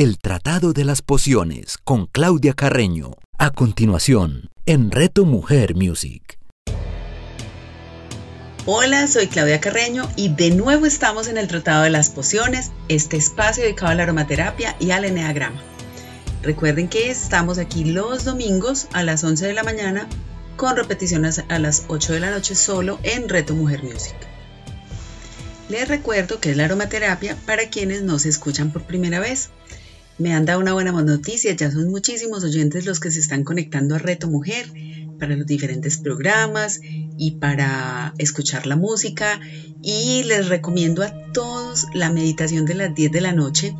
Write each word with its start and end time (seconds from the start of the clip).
El 0.00 0.18
Tratado 0.18 0.72
de 0.72 0.84
las 0.84 1.02
Pociones 1.02 1.76
con 1.76 2.06
Claudia 2.06 2.52
Carreño. 2.52 3.14
A 3.36 3.50
continuación, 3.50 4.48
en 4.64 4.92
Reto 4.92 5.24
Mujer 5.24 5.74
Music. 5.74 6.38
Hola, 8.64 9.08
soy 9.08 9.26
Claudia 9.26 9.60
Carreño 9.60 10.08
y 10.14 10.28
de 10.28 10.52
nuevo 10.52 10.86
estamos 10.86 11.26
en 11.26 11.36
el 11.36 11.48
Tratado 11.48 11.82
de 11.82 11.90
las 11.90 12.10
Pociones, 12.10 12.70
este 12.86 13.16
espacio 13.16 13.64
dedicado 13.64 13.90
a 13.90 13.96
la 13.96 14.04
aromaterapia 14.04 14.76
y 14.78 14.92
al 14.92 15.04
eneagrama. 15.04 15.60
Recuerden 16.44 16.86
que 16.86 17.10
estamos 17.10 17.58
aquí 17.58 17.84
los 17.84 18.22
domingos 18.22 18.86
a 18.92 19.02
las 19.02 19.24
11 19.24 19.48
de 19.48 19.54
la 19.54 19.64
mañana 19.64 20.06
con 20.56 20.76
repeticiones 20.76 21.42
a 21.48 21.58
las 21.58 21.86
8 21.88 22.12
de 22.12 22.20
la 22.20 22.30
noche 22.30 22.54
solo 22.54 23.00
en 23.02 23.28
Reto 23.28 23.52
Mujer 23.52 23.82
Music. 23.82 24.14
Les 25.68 25.88
recuerdo 25.88 26.40
que 26.40 26.52
es 26.52 26.56
la 26.56 26.66
aromaterapia 26.66 27.36
para 27.46 27.68
quienes 27.68 28.02
no 28.02 28.20
se 28.20 28.28
escuchan 28.28 28.72
por 28.72 28.84
primera 28.84 29.18
vez. 29.18 29.50
Me 30.18 30.34
han 30.34 30.44
dado 30.44 30.58
una 30.58 30.72
buena 30.72 30.90
noticia, 30.90 31.52
ya 31.54 31.70
son 31.70 31.88
muchísimos 31.90 32.42
oyentes 32.42 32.86
los 32.86 32.98
que 32.98 33.10
se 33.10 33.20
están 33.20 33.44
conectando 33.44 33.94
a 33.94 33.98
Reto 33.98 34.28
Mujer 34.28 34.72
para 35.18 35.36
los 35.36 35.46
diferentes 35.46 35.98
programas 35.98 36.80
y 37.16 37.32
para 37.32 38.14
escuchar 38.18 38.66
la 38.66 38.76
música. 38.76 39.40
Y 39.82 40.24
les 40.24 40.48
recomiendo 40.48 41.02
a 41.02 41.12
todos 41.32 41.86
la 41.94 42.10
meditación 42.10 42.64
de 42.64 42.74
las 42.74 42.94
10 42.94 43.12
de 43.12 43.20
la 43.20 43.32
noche, 43.32 43.76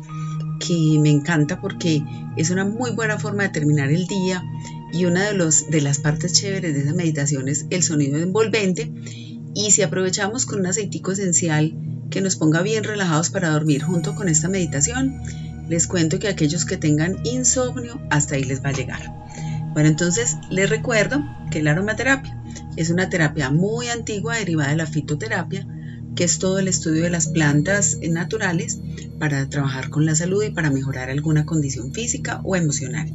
que 0.59 0.97
me 0.99 1.09
encanta 1.09 1.59
porque 1.59 2.03
es 2.37 2.49
una 2.51 2.65
muy 2.65 2.91
buena 2.91 3.19
forma 3.19 3.43
de 3.43 3.49
terminar 3.49 3.91
el 3.91 4.07
día. 4.07 4.43
Y 4.93 5.05
una 5.05 5.31
de, 5.31 5.81
las 5.81 5.99
partes 5.99 6.33
chéveres 6.33 6.73
de 6.73 6.81
esa 6.81 6.93
meditación 6.93 7.47
es 7.47 7.65
el 7.69 7.83
sonido 7.83 8.17
envolvente 8.17 8.91
y 9.53 9.71
si 9.71 9.81
aprovechamos 9.81 10.45
con 10.45 10.61
un 10.61 10.67
aceitico 10.67 11.11
esencial 11.11 11.75
que 12.09 12.21
nos 12.21 12.35
ponga 12.37 12.61
bien 12.61 12.83
relajados 12.83 13.29
para 13.29 13.49
dormir 13.49 13.83
junto 13.83 14.15
con 14.15 14.29
esta 14.29 14.47
meditación, 14.47 15.21
les 15.69 15.87
cuento 15.87 16.19
que 16.19 16.27
aquellos 16.27 16.65
que 16.65 16.77
tengan 16.77 17.17
insomnio, 17.23 18.01
hasta 18.09 18.35
ahí 18.35 18.43
les 18.43 18.63
va 18.63 18.69
a 18.69 18.73
llegar. 18.73 19.13
Bueno, 19.73 19.89
entonces 19.89 20.37
les 20.49 20.69
recuerdo 20.69 21.23
que 21.51 21.61
la 21.61 21.71
aromaterapia 21.71 22.35
es 22.75 22.89
una 22.89 23.09
terapia 23.09 23.51
muy 23.51 23.87
antigua 23.87 24.37
derivada 24.37 24.71
de 24.71 24.77
la 24.77 24.87
fitoterapia, 24.87 25.67
que 26.15 26.23
es 26.23 26.39
todo 26.39 26.59
el 26.59 26.67
estudio 26.67 27.03
de 27.03 27.11
las 27.11 27.27
plantas 27.27 27.97
naturales 28.01 28.79
para 29.19 29.47
trabajar 29.47 29.89
con 29.89 30.05
la 30.05 30.15
salud 30.15 30.43
y 30.43 30.49
para 30.49 30.71
mejorar 30.71 31.09
alguna 31.09 31.45
condición 31.45 31.93
física 31.93 32.41
o 32.43 32.55
emocional. 32.55 33.13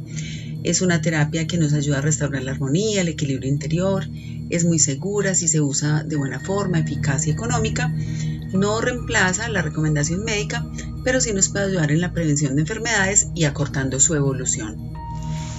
Es 0.63 0.81
una 0.81 1.01
terapia 1.01 1.45
que 1.45 1.57
nos 1.57 1.73
ayuda 1.73 1.99
a 1.99 2.01
restaurar 2.01 2.41
la 2.41 2.51
armonía, 2.51 3.01
el 3.01 3.09
equilibrio 3.09 3.51
interior, 3.51 4.07
es 4.49 4.63
muy 4.63 4.79
segura 4.79 5.35
si 5.35 5.47
se 5.47 5.61
usa 5.61 6.03
de 6.03 6.15
buena 6.15 6.39
forma, 6.39 6.79
eficaz 6.79 7.27
y 7.27 7.31
económica. 7.31 7.93
No 8.53 8.79
reemplaza 8.79 9.49
la 9.49 9.61
recomendación 9.61 10.23
médica, 10.23 10.65
pero 11.05 11.21
sí 11.21 11.31
nos 11.31 11.47
puede 11.47 11.67
ayudar 11.67 11.91
en 11.91 12.01
la 12.01 12.11
prevención 12.11 12.55
de 12.55 12.63
enfermedades 12.63 13.27
y 13.35 13.45
acortando 13.45 13.99
su 14.01 14.15
evolución. 14.15 14.91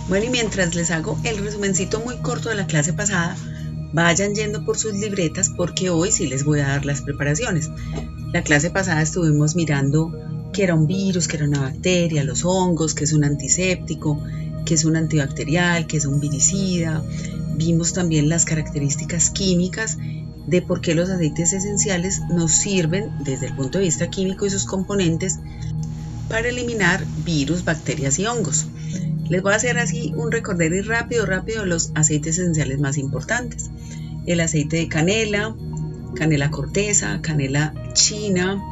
Bueno, 0.08 0.27
y 0.27 0.28
mientras 0.28 0.75
les 0.75 0.91
hago 0.91 1.19
el 1.25 1.39
resumencito 1.39 2.00
muy 2.00 2.19
corto 2.19 2.48
de 2.48 2.56
la 2.56 2.66
clase 2.66 2.92
pasada, 2.92 3.36
vayan 3.92 4.34
yendo 4.34 4.64
por 4.64 4.77
sus 4.77 4.92
libretas 4.94 5.48
porque 5.56 5.89
hoy 5.89 6.11
sí 6.11 6.27
les 6.27 6.44
voy 6.44 6.61
a 6.61 6.69
dar 6.69 6.84
las 6.84 7.00
preparaciones. 7.00 7.70
La 8.33 8.42
clase 8.42 8.70
pasada 8.70 9.00
estuvimos 9.00 9.56
mirando 9.56 10.12
que 10.52 10.64
era 10.64 10.74
un 10.74 10.86
virus, 10.86 11.28
que 11.28 11.36
era 11.36 11.47
una 11.47 11.61
bacteria, 11.61 12.24
los 12.24 12.44
hongos, 12.44 12.94
que 12.94 13.05
es 13.05 13.12
un 13.12 13.24
antiséptico, 13.24 14.20
que 14.64 14.74
es 14.74 14.84
un 14.84 14.97
antibacterial, 14.97 15.86
que 15.86 15.97
es 15.97 16.06
un 16.06 16.19
viricida. 16.19 17.02
Vimos 17.55 17.92
también 17.92 18.28
las 18.28 18.44
características 18.44 19.30
químicas 19.30 19.97
de 20.47 20.62
por 20.62 20.80
qué 20.80 20.94
los 20.94 21.11
aceites 21.11 21.52
esenciales 21.52 22.22
nos 22.28 22.52
sirven 22.52 23.11
desde 23.25 23.47
el 23.47 23.56
punto 23.56 23.78
de 23.78 23.84
vista 23.84 24.08
químico 24.08 24.47
y 24.47 24.50
sus 24.50 24.64
componentes 24.64 25.39
para 26.28 26.48
eliminar 26.48 27.05
virus, 27.25 27.64
bacterias 27.64 28.19
y 28.19 28.27
hongos. 28.27 28.67
Les 29.28 29.42
voy 29.42 29.52
a 29.52 29.56
hacer 29.56 29.78
así 29.78 30.12
un 30.17 30.33
y 30.33 30.80
rápido, 30.83 31.27
rápido 31.27 31.64
los 31.64 31.90
aceites 31.95 32.39
esenciales 32.39 32.79
más 32.79 32.96
importantes. 32.96 33.70
El 34.27 34.40
aceite 34.40 34.77
de 34.77 34.89
canela, 34.89 35.55
canela 36.14 36.51
corteza, 36.51 37.20
canela 37.23 37.74
china, 37.92 38.62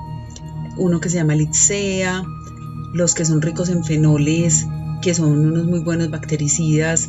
uno 0.76 1.00
que 1.00 1.10
se 1.10 1.16
llama 1.16 1.34
Litsea, 1.34 2.22
los 2.92 3.14
que 3.14 3.24
son 3.24 3.42
ricos 3.42 3.68
en 3.68 3.84
fenoles, 3.84 4.66
que 5.02 5.14
son 5.14 5.46
unos 5.46 5.66
muy 5.66 5.80
buenos 5.80 6.10
bactericidas 6.10 7.08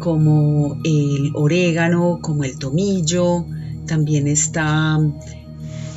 como 0.00 0.80
el 0.84 1.32
orégano, 1.34 2.20
como 2.22 2.44
el 2.44 2.58
tomillo, 2.58 3.44
también 3.88 4.28
está, 4.28 5.00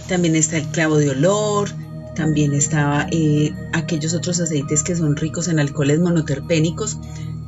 también 0.07 0.35
está 0.35 0.57
el 0.57 0.66
clavo 0.69 0.97
de 0.97 1.12
olor, 1.12 1.69
también 2.16 2.53
está 2.53 3.07
eh, 3.12 3.53
aquellos 3.74 4.16
otros 4.16 4.40
aceites 4.40 4.81
que 4.81 4.96
son 4.96 5.16
ricos 5.16 5.47
en 5.47 5.59
alcoholes 5.59 6.00
monoterpénicos. 6.00 6.97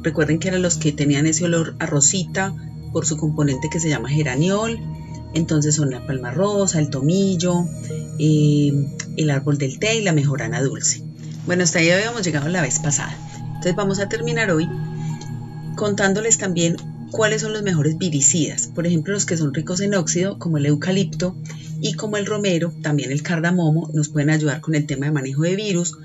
Recuerden 0.04 0.38
que 0.38 0.50
eran 0.50 0.62
los 0.62 0.78
que 0.78 0.92
tenían 0.92 1.26
ese 1.26 1.46
olor 1.46 1.76
a 1.80 1.88
rosita 1.88 2.54
por 2.92 3.08
su 3.08 3.18
componente 3.18 3.70
que 3.72 3.80
se 3.80 3.90
llama 3.90 4.10
geraniol. 4.10 4.80
Entonces 5.34 5.76
son 5.76 5.90
la 5.90 6.06
palma 6.06 6.30
rosa, 6.30 6.80
el 6.80 6.92
tomillo, 6.92 7.66
eh, 8.20 8.72
el 9.18 9.30
árbol 9.32 9.58
del 9.58 9.80
té 9.80 9.96
y 9.96 10.02
la 10.02 10.14
mejorana 10.14 10.62
dulce. 10.62 11.02
Bueno, 11.48 11.64
hasta 11.64 11.80
ahí 11.80 11.90
habíamos 11.90 12.24
llegado 12.24 12.48
la 12.50 12.62
vez 12.62 12.78
pasada. 12.80 13.18
Entonces 13.48 13.76
vamos 13.76 14.00
a 14.00 14.08
terminar 14.10 14.52
hoy 14.52 14.70
contándoles 15.76 16.38
también 16.38 16.76
cuáles 17.14 17.44
son 17.44 17.54
los 17.54 17.62
mejores 17.62 18.00
viricidas, 18.00 18.72
por 18.74 18.88
ejemplo 18.88 19.14
los 19.14 19.28
que 19.28 19.38
son 19.38 19.54
ricos 19.54 19.82
en 19.82 19.94
óxido 19.94 20.40
como 20.40 20.58
el 20.58 20.66
eucalipto 20.66 21.36
y 21.80 21.94
como 21.94 22.18
el 22.18 22.26
romero, 22.26 22.74
también 22.82 23.12
el 23.12 23.22
cardamomo, 23.22 23.92
nos 23.94 24.10
pueden 24.10 24.32
ayudar 24.32 24.62
con 24.62 24.74
el 24.74 24.88
tema 24.88 25.06
de 25.06 25.12
manejo 25.12 25.44
de 25.44 25.56
virus, 25.56 25.96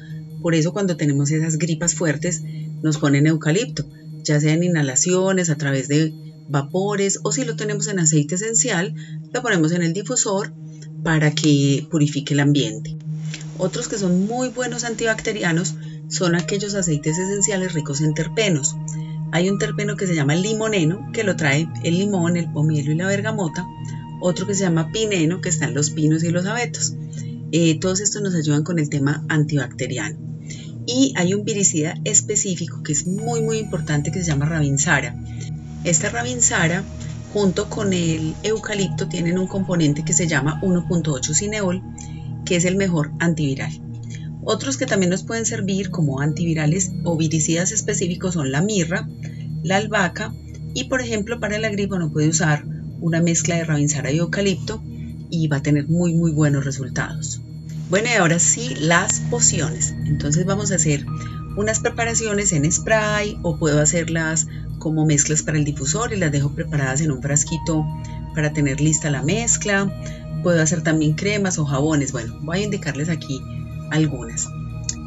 por 0.42 0.54
eso 0.54 0.74
cuando 0.74 0.98
tenemos 0.98 1.30
esas 1.30 1.56
gripas 1.56 1.94
fuertes 1.94 2.42
nos 2.82 2.98
ponen 2.98 3.26
eucalipto, 3.26 3.86
ya 4.22 4.38
sea 4.38 4.52
en 4.52 4.64
inhalaciones, 4.64 5.48
a 5.48 5.56
través 5.56 5.88
de 5.88 6.12
vapores 6.47 7.20
o 7.22 7.32
si 7.32 7.47
lo 7.47 7.56
tenemos 7.56 7.86
en 7.88 8.00
aceite 8.00 8.34
esencial, 8.34 8.94
lo 9.32 9.42
ponemos 9.42 9.72
en 9.72 9.82
el 9.82 9.94
difusor 9.94 10.52
para 11.02 11.30
que 11.30 11.86
purifique 11.91 12.34
el 12.34 12.41
ambiente. 12.41 12.97
Otros 13.56 13.88
que 13.88 13.97
son 13.97 14.26
muy 14.26 14.50
buenos 14.50 14.84
antibacterianos 14.84 15.74
son 16.08 16.34
aquellos 16.34 16.74
aceites 16.74 17.18
esenciales 17.18 17.72
ricos 17.72 18.02
en 18.02 18.12
terpenos. 18.12 18.76
Hay 19.31 19.50
un 19.50 19.59
terpeno 19.59 19.97
que 19.97 20.06
se 20.06 20.15
llama 20.15 20.34
limoneno, 20.34 21.11
que 21.12 21.25
lo 21.25 21.37
trae 21.37 21.69
el 21.84 21.99
limón, 21.99 22.37
el 22.37 22.50
pomelo 22.50 22.93
y 22.93 22.94
la 22.94 23.06
bergamota. 23.06 23.66
Otro 24.21 24.47
que 24.47 24.55
se 24.55 24.65
llama 24.65 24.91
pineno, 24.91 25.41
que 25.41 25.49
están 25.49 25.75
los 25.75 25.91
pinos 25.91 26.25
y 26.25 26.31
los 26.31 26.47
abetos. 26.47 26.94
Eh, 27.53 27.78
todos 27.78 28.00
estos 28.00 28.22
nos 28.22 28.34
ayudan 28.34 28.65
con 28.65 28.78
el 28.78 28.89
tema 28.89 29.25
antibacteriano. 29.28 30.19
Y 30.87 31.12
hay 31.16 31.34
un 31.34 31.44
viricida 31.44 31.94
específico 32.05 32.83
que 32.83 32.93
es 32.93 33.06
muy 33.06 33.43
muy 33.43 33.59
importante 33.59 34.11
que 34.11 34.21
se 34.21 34.31
llama 34.31 34.47
Ravinsara. 34.47 35.15
Esta 35.84 36.09
Ravinsara 36.09 36.83
junto 37.33 37.69
con 37.69 37.93
el 37.93 38.34
eucalipto 38.43 39.09
tienen 39.09 39.39
un 39.39 39.47
componente 39.47 40.05
que 40.05 40.15
se 40.15 40.27
llama 40.27 40.60
1.8 40.62 41.34
cineol, 41.34 41.83
que 42.45 42.56
es 42.56 42.65
el 42.65 42.77
mejor 42.77 43.12
antiviral. 43.21 43.71
Otros 44.50 44.78
que 44.78 44.86
también 44.86 45.10
nos 45.10 45.25
pueden 45.25 45.44
servir 45.44 45.91
como 45.91 46.22
antivirales 46.22 46.92
o 47.04 47.19
viricidas 47.19 47.70
específicos 47.70 48.32
son 48.32 48.50
la 48.50 48.62
mirra, 48.62 49.06
la 49.62 49.76
albahaca 49.76 50.32
y 50.72 50.84
por 50.84 51.03
ejemplo 51.03 51.38
para 51.38 51.59
la 51.59 51.69
gripe 51.69 51.97
uno 51.97 52.10
puede 52.10 52.31
usar 52.31 52.64
una 53.03 53.20
mezcla 53.20 53.56
de 53.56 53.64
rabinsara 53.64 54.10
y 54.10 54.16
eucalipto 54.16 54.82
y 55.28 55.48
va 55.48 55.59
a 55.59 55.62
tener 55.62 55.88
muy 55.88 56.14
muy 56.14 56.32
buenos 56.32 56.64
resultados. 56.64 57.42
Bueno 57.91 58.09
y 58.09 58.14
ahora 58.14 58.38
sí 58.38 58.75
las 58.81 59.20
pociones. 59.20 59.94
Entonces 60.06 60.47
vamos 60.47 60.72
a 60.72 60.76
hacer 60.76 61.04
unas 61.59 61.80
preparaciones 61.80 62.54
en 62.54 62.72
spray 62.72 63.38
o 63.42 63.59
puedo 63.59 63.82
hacerlas 63.82 64.47
como 64.78 65.04
mezclas 65.04 65.42
para 65.42 65.59
el 65.59 65.66
difusor 65.66 66.15
y 66.15 66.16
las 66.16 66.32
dejo 66.32 66.54
preparadas 66.54 67.03
en 67.03 67.12
un 67.12 67.20
frasquito 67.20 67.84
para 68.34 68.54
tener 68.54 68.80
lista 68.80 69.10
la 69.10 69.22
mezcla. 69.22 69.92
Puedo 70.42 70.62
hacer 70.62 70.82
también 70.82 71.12
cremas 71.12 71.59
o 71.59 71.66
jabones. 71.66 72.12
Bueno, 72.12 72.38
voy 72.41 72.60
a 72.60 72.65
indicarles 72.65 73.10
aquí 73.10 73.42
algunas. 73.90 74.48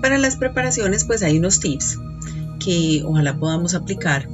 Para 0.02 0.18
las 0.18 0.36
preparaciones 0.36 1.06
pues 1.06 1.24
hay 1.24 1.38
unos 1.38 1.60
tips 1.60 2.00
que 2.60 3.04
ojalá 3.06 3.38
podamos 3.38 3.74
aplicar 3.74 4.28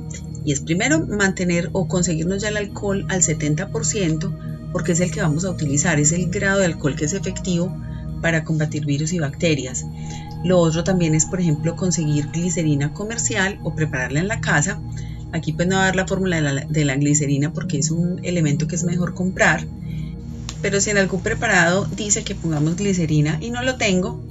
y 0.45 0.51
es 0.51 0.61
primero 0.61 1.05
mantener 1.05 1.69
o 1.73 1.87
conseguirnos 1.87 2.41
ya 2.41 2.49
el 2.49 2.57
alcohol 2.57 3.05
al 3.09 3.21
70% 3.21 4.69
porque 4.71 4.91
es 4.91 4.99
el 4.99 5.11
que 5.11 5.21
vamos 5.21 5.45
a 5.45 5.49
utilizar, 5.49 5.99
es 5.99 6.11
el 6.11 6.29
grado 6.29 6.59
de 6.59 6.65
alcohol 6.65 6.95
que 6.95 7.05
es 7.05 7.13
efectivo 7.13 7.75
para 8.21 8.43
combatir 8.43 8.85
virus 8.85 9.13
y 9.13 9.19
bacterias. 9.19 9.85
Lo 10.43 10.59
otro 10.59 10.83
también 10.83 11.15
es, 11.15 11.25
por 11.25 11.39
ejemplo, 11.39 11.75
conseguir 11.75 12.29
glicerina 12.31 12.93
comercial 12.93 13.59
o 13.63 13.75
prepararla 13.75 14.19
en 14.19 14.27
la 14.27 14.41
casa. 14.41 14.79
Aquí 15.33 15.51
pues 15.51 15.67
no 15.67 15.75
va 15.75 15.83
a 15.83 15.85
dar 15.85 15.95
la 15.95 16.07
fórmula 16.07 16.37
de 16.37 16.41
la, 16.41 16.65
de 16.65 16.85
la 16.85 16.95
glicerina 16.95 17.51
porque 17.53 17.79
es 17.79 17.91
un 17.91 18.23
elemento 18.23 18.67
que 18.67 18.75
es 18.75 18.83
mejor 18.83 19.13
comprar. 19.13 19.65
Pero 20.61 20.81
si 20.81 20.89
en 20.89 20.97
algún 20.97 21.21
preparado 21.21 21.85
dice 21.85 22.23
que 22.23 22.35
pongamos 22.35 22.75
glicerina 22.75 23.37
y 23.41 23.51
no 23.51 23.63
lo 23.63 23.77
tengo, 23.77 24.23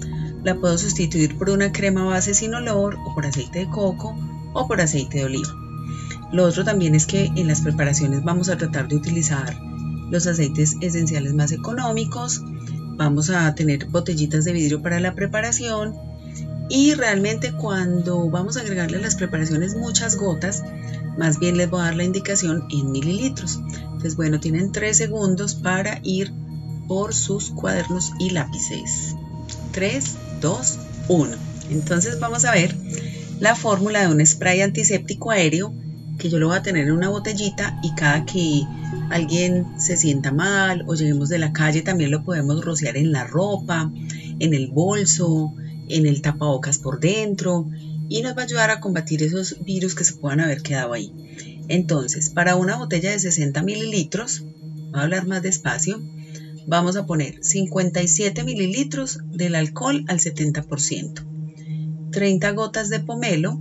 la 0.45 0.55
puedo 0.55 0.79
sustituir 0.79 1.37
por 1.37 1.51
una 1.51 1.73
crema 1.73 2.05
base 2.05 2.35
sin 2.35 2.55
olor 2.55 2.97
o 3.07 3.15
por 3.15 3.27
aceite 3.27 3.61
de 3.61 3.69
coco 3.69 4.17
o 4.53 4.67
por 4.67 4.81
aceite 4.81 5.19
de 5.19 5.25
oliva. 5.25 5.55
Lo 6.33 6.45
otro 6.45 6.65
también 6.65 6.95
es 6.95 7.07
que 7.07 7.27
en 7.37 7.47
las 7.47 7.61
preparaciones 7.61 8.25
vamos 8.25 8.49
a 8.49 8.57
tratar 8.57 8.89
de 8.89 8.97
utilizar 8.97 9.57
los 10.11 10.27
aceites 10.27 10.77
esenciales 10.81 11.35
más 11.35 11.53
económicos, 11.53 12.43
vamos 12.97 13.31
a 13.31 13.55
tener 13.55 13.87
botellitas 13.87 14.45
de 14.45 14.53
vidrio 14.53 14.83
para 14.83 15.01
la 15.01 15.15
preparación 15.15 15.95
Y 16.69 16.95
realmente 16.95 17.53
cuando 17.53 18.29
vamos 18.29 18.57
a 18.57 18.61
agregarle 18.61 18.99
a 18.99 19.01
las 19.01 19.15
preparaciones 19.15 19.77
muchas 19.77 20.17
gotas, 20.17 20.65
más 21.17 21.39
bien 21.39 21.57
les 21.57 21.71
voy 21.71 21.81
a 21.81 21.85
dar 21.85 21.97
la 21.97 22.05
indicación 22.05 22.65
en 22.71 22.93
mililitros. 22.93 23.61
Entonces, 23.83 24.17
bueno, 24.17 24.41
tienen 24.41 24.73
3 24.73 24.97
segundos 24.97 25.55
para 25.55 26.01
ir 26.03 26.33
por 26.87 27.15
sus 27.15 27.51
cuadernos 27.51 28.13
y 28.19 28.31
lápices. 28.31 29.15
3, 29.73 30.17
2, 30.41 30.79
1. 31.09 31.37
Entonces 31.71 32.21
vamos 32.21 32.45
a 32.45 32.53
ver 32.53 32.75
la 33.41 33.55
fórmula 33.55 34.01
de 34.01 34.15
un 34.15 34.25
spray 34.25 34.61
antiséptico 34.61 35.31
aéreo 35.31 35.73
que 36.19 36.31
yo 36.31 36.39
lo 36.39 36.49
voy 36.49 36.57
a 36.57 36.63
tener 36.63 36.87
en 36.87 36.93
una 36.93 37.11
botellita 37.11 37.79
y 37.83 37.95
cada 37.95 38.25
que 38.25 38.63
alguien 39.11 39.67
se 39.79 39.97
sienta 39.97 40.33
mal 40.33 40.85
o 40.87 40.95
lleguemos 40.95 41.29
de 41.29 41.39
la 41.39 41.53
calle 41.53 41.83
también 41.83 42.11
lo 42.11 42.25
podemos 42.25 42.65
rociar 42.65 42.97
en 42.97 43.13
la 43.13 43.25
ropa, 43.25 43.91
en 44.39 44.55
el 44.55 44.69
bolso, 44.69 45.53
en 45.89 46.07
el 46.07 46.23
tapabocas 46.23 46.79
por 46.79 47.01
dentro 47.01 47.69
y 48.09 48.23
nos 48.23 48.37
va 48.37 48.43
a 48.43 48.45
ayudar 48.45 48.71
a 48.71 48.81
combatir 48.81 49.23
esos 49.23 49.57
virus 49.65 49.95
que 49.95 50.05
se 50.05 50.15
puedan 50.15 50.41
haber 50.41 50.63
quedado 50.63 50.93
ahí. 50.93 51.13
Entonces, 51.69 52.31
para 52.31 52.57
una 52.57 52.77
botella 52.77 53.11
de 53.11 53.19
60 53.19 53.63
mililitros, 53.63 54.43
voy 54.43 55.01
a 55.01 55.03
hablar 55.03 55.27
más 55.27 55.43
despacio, 55.43 56.01
vamos 56.67 56.97
a 56.97 57.07
poner 57.07 57.43
57 57.43 58.45
mililitros 58.45 59.21
del 59.31 59.55
alcohol 59.55 60.05
al 60.09 60.19
70%, 60.19 62.11
30 62.11 62.51
gotas 62.53 62.89
de 62.89 63.01
pomelo, 63.01 63.61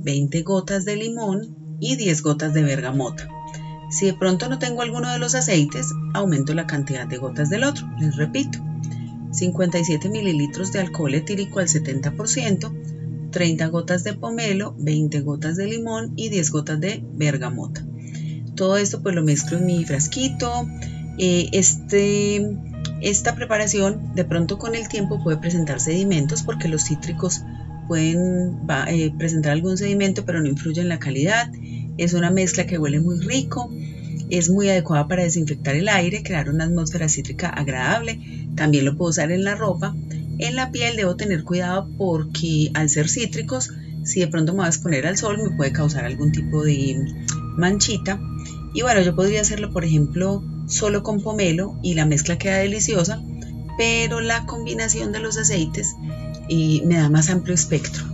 20 0.00 0.42
gotas 0.42 0.84
de 0.84 0.96
limón 0.96 1.56
y 1.80 1.96
10 1.96 2.22
gotas 2.22 2.54
de 2.54 2.62
bergamota. 2.62 3.28
Si 3.90 4.06
de 4.06 4.14
pronto 4.14 4.48
no 4.48 4.58
tengo 4.58 4.82
alguno 4.82 5.10
de 5.10 5.18
los 5.18 5.34
aceites, 5.34 5.86
aumento 6.12 6.54
la 6.54 6.66
cantidad 6.66 7.06
de 7.06 7.16
gotas 7.16 7.48
del 7.48 7.64
otro. 7.64 7.88
Les 7.98 8.16
repito, 8.16 8.58
57 9.32 10.10
mililitros 10.10 10.72
de 10.72 10.80
alcohol 10.80 11.14
etílico 11.14 11.60
al 11.60 11.68
70%, 11.68 12.97
30 13.30 13.66
gotas 13.68 14.04
de 14.04 14.14
pomelo, 14.14 14.74
20 14.78 15.20
gotas 15.20 15.56
de 15.56 15.66
limón 15.66 16.12
y 16.16 16.28
10 16.28 16.50
gotas 16.50 16.80
de 16.80 17.02
bergamota. 17.12 17.84
Todo 18.54 18.76
esto 18.76 19.02
pues 19.02 19.14
lo 19.14 19.22
mezclo 19.22 19.58
en 19.58 19.66
mi 19.66 19.84
frasquito. 19.84 20.66
Eh, 21.18 21.48
este, 21.52 22.56
esta 23.00 23.34
preparación 23.34 24.14
de 24.14 24.24
pronto 24.24 24.58
con 24.58 24.74
el 24.74 24.88
tiempo 24.88 25.22
puede 25.22 25.36
presentar 25.36 25.80
sedimentos 25.80 26.42
porque 26.42 26.68
los 26.68 26.84
cítricos 26.84 27.42
pueden 27.86 28.58
eh, 28.88 29.12
presentar 29.16 29.52
algún 29.52 29.78
sedimento 29.78 30.24
pero 30.24 30.40
no 30.40 30.48
influye 30.48 30.80
en 30.80 30.88
la 30.88 30.98
calidad. 30.98 31.50
Es 31.96 32.14
una 32.14 32.30
mezcla 32.30 32.66
que 32.66 32.78
huele 32.78 33.00
muy 33.00 33.20
rico. 33.20 33.70
Es 34.30 34.50
muy 34.50 34.68
adecuada 34.68 35.08
para 35.08 35.22
desinfectar 35.22 35.74
el 35.74 35.88
aire, 35.88 36.22
crear 36.22 36.50
una 36.50 36.64
atmósfera 36.64 37.08
cítrica 37.08 37.48
agradable. 37.48 38.20
También 38.56 38.84
lo 38.84 38.96
puedo 38.96 39.10
usar 39.10 39.32
en 39.32 39.44
la 39.44 39.54
ropa 39.54 39.94
en 40.38 40.56
la 40.56 40.70
piel 40.70 40.96
debo 40.96 41.16
tener 41.16 41.44
cuidado 41.44 41.88
porque 41.96 42.70
al 42.74 42.88
ser 42.88 43.08
cítricos, 43.08 43.70
si 44.04 44.20
de 44.20 44.28
pronto 44.28 44.52
me 44.52 44.58
voy 44.58 44.66
a 44.66 44.70
exponer 44.70 45.06
al 45.06 45.16
sol, 45.16 45.38
me 45.42 45.56
puede 45.56 45.72
causar 45.72 46.04
algún 46.04 46.32
tipo 46.32 46.64
de 46.64 46.96
manchita. 47.56 48.20
Y 48.74 48.82
bueno, 48.82 49.00
yo 49.00 49.14
podría 49.14 49.40
hacerlo, 49.40 49.72
por 49.72 49.84
ejemplo, 49.84 50.42
solo 50.66 51.02
con 51.02 51.20
pomelo 51.20 51.78
y 51.82 51.94
la 51.94 52.06
mezcla 52.06 52.38
queda 52.38 52.58
deliciosa, 52.58 53.22
pero 53.76 54.20
la 54.20 54.46
combinación 54.46 55.12
de 55.12 55.20
los 55.20 55.36
aceites 55.36 55.94
eh, 56.48 56.82
me 56.84 56.96
da 56.96 57.08
más 57.08 57.30
amplio 57.30 57.54
espectro. 57.54 58.04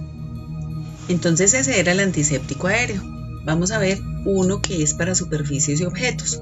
Entonces 1.08 1.52
ese 1.54 1.78
era 1.78 1.92
el 1.92 2.00
antiséptico 2.00 2.68
aéreo. 2.68 3.02
Vamos 3.44 3.70
a 3.72 3.78
ver 3.78 4.00
uno 4.24 4.62
que 4.62 4.82
es 4.82 4.94
para 4.94 5.14
superficies 5.14 5.80
y 5.80 5.84
objetos. 5.84 6.40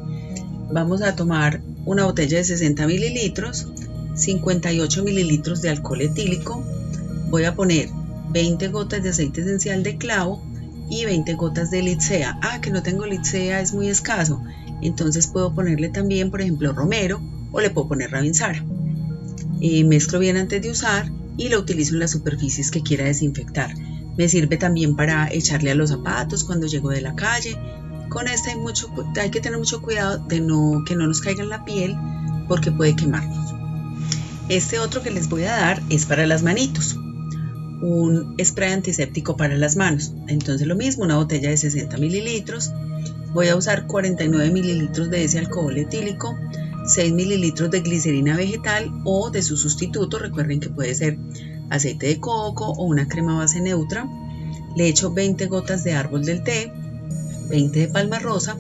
Vamos 0.71 1.03
a 1.03 1.17
tomar 1.17 1.61
una 1.85 2.05
botella 2.05 2.39
de 2.39 2.45
60 2.45 2.87
mililitros, 2.87 3.72
58 4.15 5.03
mililitros 5.03 5.63
de 5.63 5.71
alcohol 5.71 6.03
etílico, 6.03 6.63
voy 7.31 7.45
a 7.45 7.55
poner 7.55 7.89
20 8.31 8.69
gotas 8.69 9.03
de 9.03 9.11
aceite 9.11 9.43
esencial 9.43 9.83
de 9.83 9.97
clavo 9.97 10.43
y 10.91 11.05
20 11.05 11.35
gotas 11.35 11.71
de 11.71 11.83
licea. 11.83 12.39
Ah, 12.43 12.61
que 12.61 12.71
no 12.71 12.83
tengo 12.83 13.07
licea, 13.07 13.61
es 13.61 13.73
muy 13.73 13.89
escaso. 13.89 14.43
Entonces 14.83 15.27
puedo 15.27 15.55
ponerle 15.55 15.89
también, 15.89 16.31
por 16.31 16.41
ejemplo, 16.41 16.73
romero 16.73 17.21
o 17.53 17.61
le 17.61 17.71
puedo 17.71 17.89
poner 17.89 18.11
rabinsara. 18.11 18.63
Eh, 19.61 19.85
mezclo 19.85 20.19
bien 20.19 20.37
antes 20.37 20.61
de 20.61 20.71
usar 20.71 21.11
y 21.37 21.49
lo 21.49 21.61
utilizo 21.61 21.95
en 21.95 22.01
las 22.01 22.11
superficies 22.11 22.71
que 22.71 22.83
quiera 22.83 23.05
desinfectar. 23.05 23.75
Me 24.17 24.29
sirve 24.29 24.57
también 24.57 24.97
para 24.97 25.33
echarle 25.33 25.71
a 25.71 25.75
los 25.75 25.91
zapatos 25.91 26.45
cuando 26.45 26.67
llego 26.67 26.91
de 26.91 27.01
la 27.01 27.15
calle. 27.15 27.57
Con 28.09 28.29
este 28.29 28.51
hay, 28.51 28.59
mucho, 28.59 28.93
hay 29.19 29.31
que 29.31 29.41
tener 29.41 29.59
mucho 29.59 29.81
cuidado 29.81 30.19
de 30.27 30.41
no, 30.41 30.83
que 30.85 30.97
no 30.97 31.07
nos 31.07 31.21
caiga 31.21 31.43
en 31.43 31.49
la 31.49 31.65
piel 31.65 31.97
porque 32.49 32.71
puede 32.71 32.95
quemarnos. 32.95 33.52
Este 34.53 34.79
otro 34.79 35.01
que 35.01 35.11
les 35.11 35.31
voy 35.31 35.45
a 35.45 35.57
dar 35.57 35.83
es 35.89 36.05
para 36.05 36.27
las 36.27 36.43
manitos. 36.43 36.95
Un 37.81 38.37
spray 38.45 38.75
antiséptico 38.75 39.35
para 39.35 39.57
las 39.57 39.77
manos. 39.77 40.13
Entonces 40.29 40.67
lo 40.67 40.77
mismo, 40.77 41.05
una 41.05 41.17
botella 41.17 41.49
de 41.49 41.57
60 41.57 41.97
mililitros. 41.97 42.71
Voy 43.33 43.49
a 43.49 43.57
usar 43.57 43.87
49 43.87 44.51
mililitros 44.51 45.09
de 45.09 45.25
ese 45.25 45.39
alcohol 45.39 45.79
etílico, 45.79 46.37
6 46.87 47.15
mililitros 47.15 47.71
de 47.71 47.81
glicerina 47.81 48.37
vegetal 48.37 48.93
o 49.07 49.31
de 49.31 49.41
su 49.41 49.57
sustituto. 49.57 50.19
Recuerden 50.19 50.61
que 50.61 50.69
puede 50.69 50.95
ser 50.95 51.17
aceite 51.71 52.09
de 52.09 52.21
coco 52.21 52.73
o 52.73 52.85
una 52.85 53.09
crema 53.09 53.39
base 53.39 53.59
neutra. 53.63 54.07
Le 54.77 54.87
echo 54.87 55.15
20 55.15 55.47
gotas 55.47 55.83
de 55.83 55.95
árbol 55.95 56.27
del 56.27 56.45
té, 56.45 56.71
20 57.49 57.81
de 57.81 57.89
palma 57.89 58.19
rosa 58.19 58.59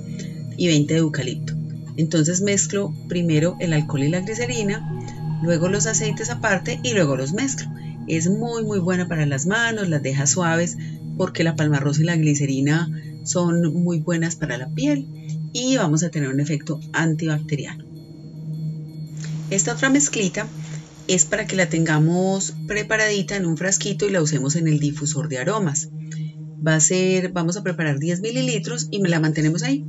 y 0.56 0.68
20 0.68 0.94
de 0.94 1.00
eucalipto. 1.00 1.52
Entonces 1.98 2.40
mezclo 2.40 2.94
primero 3.08 3.56
el 3.60 3.74
alcohol 3.74 4.04
y 4.04 4.08
la 4.08 4.20
glicerina, 4.20 5.01
luego 5.42 5.68
los 5.68 5.86
aceites 5.86 6.30
aparte 6.30 6.80
y 6.82 6.94
luego 6.94 7.16
los 7.16 7.32
mezclo. 7.32 7.68
Es 8.08 8.28
muy 8.28 8.64
muy 8.64 8.78
buena 8.78 9.06
para 9.08 9.26
las 9.26 9.46
manos, 9.46 9.88
las 9.88 10.02
deja 10.02 10.26
suaves 10.26 10.76
porque 11.16 11.44
la 11.44 11.56
palma 11.56 11.78
rosa 11.78 12.02
y 12.02 12.04
la 12.04 12.16
glicerina 12.16 12.88
son 13.24 13.72
muy 13.74 13.98
buenas 14.00 14.36
para 14.36 14.58
la 14.58 14.68
piel 14.68 15.06
y 15.52 15.76
vamos 15.76 16.02
a 16.02 16.10
tener 16.10 16.28
un 16.28 16.40
efecto 16.40 16.80
antibacteriano. 16.92 17.84
Esta 19.50 19.72
otra 19.72 19.90
mezclita 19.90 20.46
es 21.08 21.24
para 21.24 21.46
que 21.46 21.56
la 21.56 21.68
tengamos 21.68 22.54
preparadita 22.66 23.36
en 23.36 23.46
un 23.46 23.56
frasquito 23.56 24.06
y 24.06 24.10
la 24.10 24.22
usemos 24.22 24.56
en 24.56 24.66
el 24.66 24.78
difusor 24.80 25.28
de 25.28 25.38
aromas. 25.38 25.90
Va 26.66 26.76
a 26.76 26.80
ser, 26.80 27.32
vamos 27.32 27.56
a 27.56 27.62
preparar 27.62 27.98
10 27.98 28.20
mililitros 28.20 28.88
y 28.90 29.02
la 29.06 29.20
mantenemos 29.20 29.62
ahí. 29.62 29.84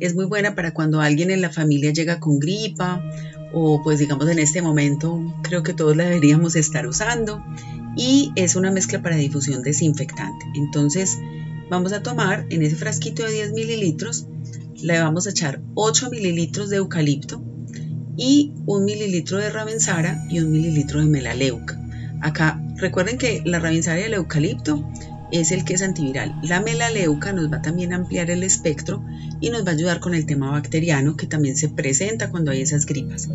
Es 0.00 0.14
muy 0.14 0.24
buena 0.24 0.54
para 0.54 0.72
cuando 0.72 1.00
alguien 1.00 1.30
en 1.30 1.40
la 1.40 1.50
familia 1.50 1.92
llega 1.92 2.20
con 2.20 2.38
gripa 2.38 3.04
o 3.52 3.82
pues 3.82 3.98
digamos 3.98 4.28
en 4.28 4.38
este 4.38 4.62
momento 4.62 5.20
creo 5.42 5.62
que 5.62 5.74
todos 5.74 5.96
la 5.96 6.04
deberíamos 6.04 6.56
estar 6.56 6.86
usando 6.86 7.42
y 7.96 8.32
es 8.36 8.56
una 8.56 8.70
mezcla 8.70 9.02
para 9.02 9.16
difusión 9.16 9.62
desinfectante. 9.62 10.46
Entonces 10.54 11.18
vamos 11.70 11.92
a 11.92 12.02
tomar 12.02 12.46
en 12.50 12.62
ese 12.62 12.76
frasquito 12.76 13.24
de 13.24 13.32
10 13.32 13.52
mililitros, 13.52 14.26
le 14.82 15.00
vamos 15.00 15.26
a 15.26 15.30
echar 15.30 15.60
8 15.74 16.10
mililitros 16.10 16.70
de 16.70 16.76
eucalipto 16.76 17.42
y 18.16 18.52
un 18.66 18.84
mililitro 18.84 19.38
de 19.38 19.50
ravensara 19.50 20.24
y 20.28 20.40
un 20.40 20.50
mililitro 20.50 21.00
de 21.00 21.06
melaleuca. 21.06 21.78
Acá 22.20 22.62
recuerden 22.76 23.18
que 23.18 23.42
la 23.44 23.58
ravensara 23.58 24.00
y 24.00 24.04
el 24.04 24.14
eucalipto 24.14 24.88
es 25.32 25.50
el 25.50 25.64
que 25.64 25.74
es 25.74 25.82
antiviral. 25.82 26.38
La 26.42 26.60
melaleuca 26.60 27.32
nos 27.32 27.50
va 27.50 27.62
también 27.62 27.92
a 27.92 27.96
ampliar 27.96 28.30
el 28.30 28.42
espectro 28.42 29.04
y 29.40 29.50
nos 29.50 29.64
va 29.66 29.70
a 29.70 29.74
ayudar 29.74 29.98
con 29.98 30.14
el 30.14 30.26
tema 30.26 30.50
bacteriano 30.50 31.16
que 31.16 31.26
también 31.26 31.56
se 31.56 31.68
presenta 31.68 32.30
cuando 32.30 32.50
hay 32.50 32.60
esas 32.60 32.86
gripas. 32.86 33.28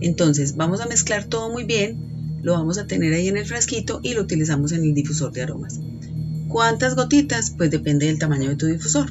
Entonces 0.00 0.56
vamos 0.56 0.80
a 0.80 0.86
mezclar 0.86 1.24
todo 1.24 1.50
muy 1.50 1.64
bien, 1.64 2.38
lo 2.42 2.52
vamos 2.52 2.78
a 2.78 2.86
tener 2.86 3.12
ahí 3.14 3.28
en 3.28 3.38
el 3.38 3.46
frasquito 3.46 4.00
y 4.02 4.14
lo 4.14 4.22
utilizamos 4.22 4.72
en 4.72 4.84
el 4.84 4.94
difusor 4.94 5.32
de 5.32 5.42
aromas. 5.42 5.80
¿Cuántas 6.48 6.94
gotitas? 6.94 7.50
Pues 7.50 7.70
depende 7.70 8.06
del 8.06 8.18
tamaño 8.18 8.50
de 8.50 8.56
tu 8.56 8.66
difusor. 8.66 9.10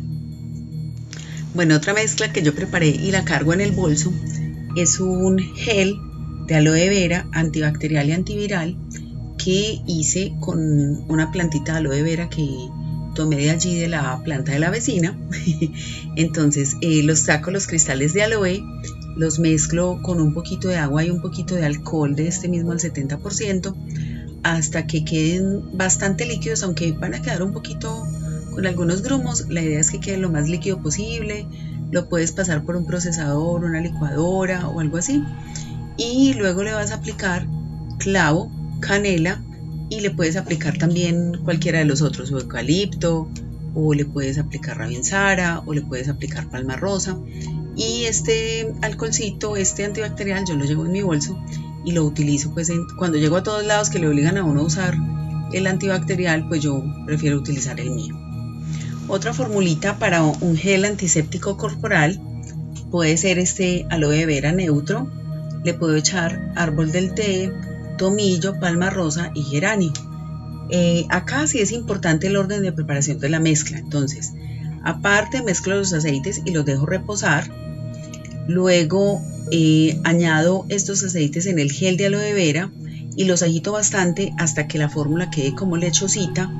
Bueno, 1.56 1.76
otra 1.76 1.94
mezcla 1.94 2.32
que 2.32 2.44
yo 2.44 2.54
preparé 2.54 2.90
y 2.90 3.12
la 3.12 3.26
cargo 3.26 3.54
en 3.54 3.62
el 3.62 3.72
bolso 3.72 4.14
es 4.76 5.00
un 5.00 5.40
gel 5.40 5.96
de 6.48 6.56
aloe 6.56 6.90
vera 6.90 7.28
antibacterial 7.32 8.10
y 8.10 8.12
antiviral 8.12 8.78
que 9.44 9.82
hice 9.88 10.34
con 10.40 10.60
una 11.10 11.32
plantita 11.32 11.74
de 11.74 11.78
aloe 11.80 12.04
vera 12.04 12.30
que 12.30 12.48
tomé 13.16 13.38
de 13.38 13.50
allí 13.50 13.80
de 13.80 13.88
la 13.88 14.22
planta 14.24 14.52
de 14.52 14.60
la 14.60 14.70
vecina. 14.70 15.18
Entonces 16.16 16.76
eh, 16.82 17.02
los 17.04 17.20
saco 17.20 17.50
los 17.50 17.66
cristales 17.66 18.14
de 18.14 18.24
aloe, 18.24 18.62
los 19.16 19.40
mezclo 19.40 20.00
con 20.04 20.22
un 20.22 20.34
poquito 20.34 20.68
de 20.68 20.78
agua 20.78 21.04
y 21.04 21.10
un 21.10 21.22
poquito 21.22 21.56
de 21.56 21.66
alcohol 21.66 22.16
de 22.16 22.28
este 22.28 22.48
mismo 22.48 22.72
al 22.72 22.80
70% 22.80 23.74
hasta 24.44 24.88
que 24.88 25.04
queden 25.04 25.78
bastante 25.78 26.26
líquidos, 26.26 26.64
aunque 26.64 26.92
van 26.92 27.14
a 27.14 27.22
quedar 27.22 27.44
un 27.44 27.54
poquito 27.54 28.06
con 28.54 28.66
algunos 28.66 29.02
grumos. 29.02 29.48
La 29.50 29.62
idea 29.62 29.80
es 29.80 29.92
que 29.92 30.00
quede 30.00 30.18
lo 30.18 30.30
más 30.30 30.48
líquido 30.48 30.82
posible. 30.82 31.46
Lo 31.92 32.08
puedes 32.08 32.32
pasar 32.32 32.64
por 32.64 32.76
un 32.76 32.86
procesador, 32.86 33.64
una 33.64 33.82
licuadora 33.82 34.68
o 34.68 34.80
algo 34.80 34.98
así. 34.98 35.24
Y 35.98 36.34
luego 36.36 36.64
le 36.64 36.72
vas 36.72 36.92
a 36.92 36.96
aplicar 36.96 37.46
clavo 37.98 38.50
canela 38.80 39.42
y 39.90 40.02
le 40.02 40.12
puedes 40.12 40.36
aplicar 40.36 40.78
también 40.78 41.40
cualquiera 41.44 41.80
de 41.80 41.86
los 41.86 42.02
otros, 42.02 42.32
o 42.32 42.40
eucalipto, 42.40 43.30
o 43.74 43.94
le 43.94 44.06
puedes 44.06 44.38
aplicar 44.38 44.78
rabinsara, 44.78 45.62
o 45.66 45.74
le 45.74 45.82
puedes 45.82 46.10
aplicar 46.10 46.50
palma 46.50 46.76
rosa. 46.76 47.18
Y 47.76 48.06
este 48.06 48.74
alcoholcito, 48.82 49.56
este 49.56 49.86
antibacterial, 49.86 50.46
yo 50.48 50.56
lo 50.56 50.66
llevo 50.66 50.86
en 50.86 50.92
mi 50.92 51.02
bolso 51.02 51.42
y 51.86 51.94
lo 51.94 52.04
utilizo 52.04 52.54
pues 52.54 52.72
cuando 52.98 53.18
llego 53.18 53.38
a 53.38 53.44
todos 53.44 53.66
lados 53.66 53.90
que 53.90 54.00
le 54.00 54.08
obligan 54.08 54.38
a 54.38 54.44
uno 54.44 54.62
a 54.62 54.64
usar 54.64 54.98
el 55.54 55.66
antibacterial, 55.66 56.48
pues 56.48 56.62
yo 56.62 56.84
prefiero 57.06 57.38
utilizar 57.38 57.80
el 57.80 57.92
mío. 57.92 58.16
Otra 59.08 59.34
formulita 59.34 59.98
para 59.98 60.24
un 60.24 60.56
gel 60.56 60.86
antiséptico 60.86 61.58
corporal 61.58 62.20
puede 62.92 63.18
ser 63.18 63.40
este 63.40 63.88
aloe 63.90 64.26
vera 64.26 64.52
neutro. 64.52 65.10
Le 65.64 65.74
puedo 65.74 65.96
echar 65.96 66.54
árbol 66.56 66.92
del 66.92 67.14
té, 67.16 67.52
tomillo, 68.00 68.60
palma 68.60 68.90
rosa 68.90 69.30
y 69.36 69.44
geranio. 69.44 69.94
Eh, 70.72 71.06
acá 71.10 71.46
sí 71.46 71.60
es 71.60 71.72
importante 71.72 72.28
el 72.28 72.38
orden 72.38 72.64
de 72.64 72.72
preparación 72.72 73.20
de 73.20 73.30
la 73.30 73.40
mezcla. 73.40 73.78
Entonces, 73.78 74.32
aparte 74.84 75.44
mezclo 75.44 75.76
los 75.76 75.94
aceites 75.94 76.42
y 76.46 76.52
los 76.52 76.66
dejo 76.66 76.88
reposar. 76.88 77.52
Luego 78.48 79.22
eh, 79.52 80.00
añado 80.04 80.66
estos 80.70 81.04
aceites 81.04 81.46
en 81.46 81.60
el 81.60 81.72
gel 81.72 81.98
de 81.98 82.08
aloe 82.08 82.34
vera 82.34 82.72
y 83.16 83.26
los 83.26 83.44
agito 83.44 83.74
bastante 83.74 84.34
hasta 84.38 84.68
que 84.68 84.80
la 84.80 84.90
fórmula 84.90 85.30
quede 85.30 85.54
como 85.54 85.78
lechosita 85.78 86.52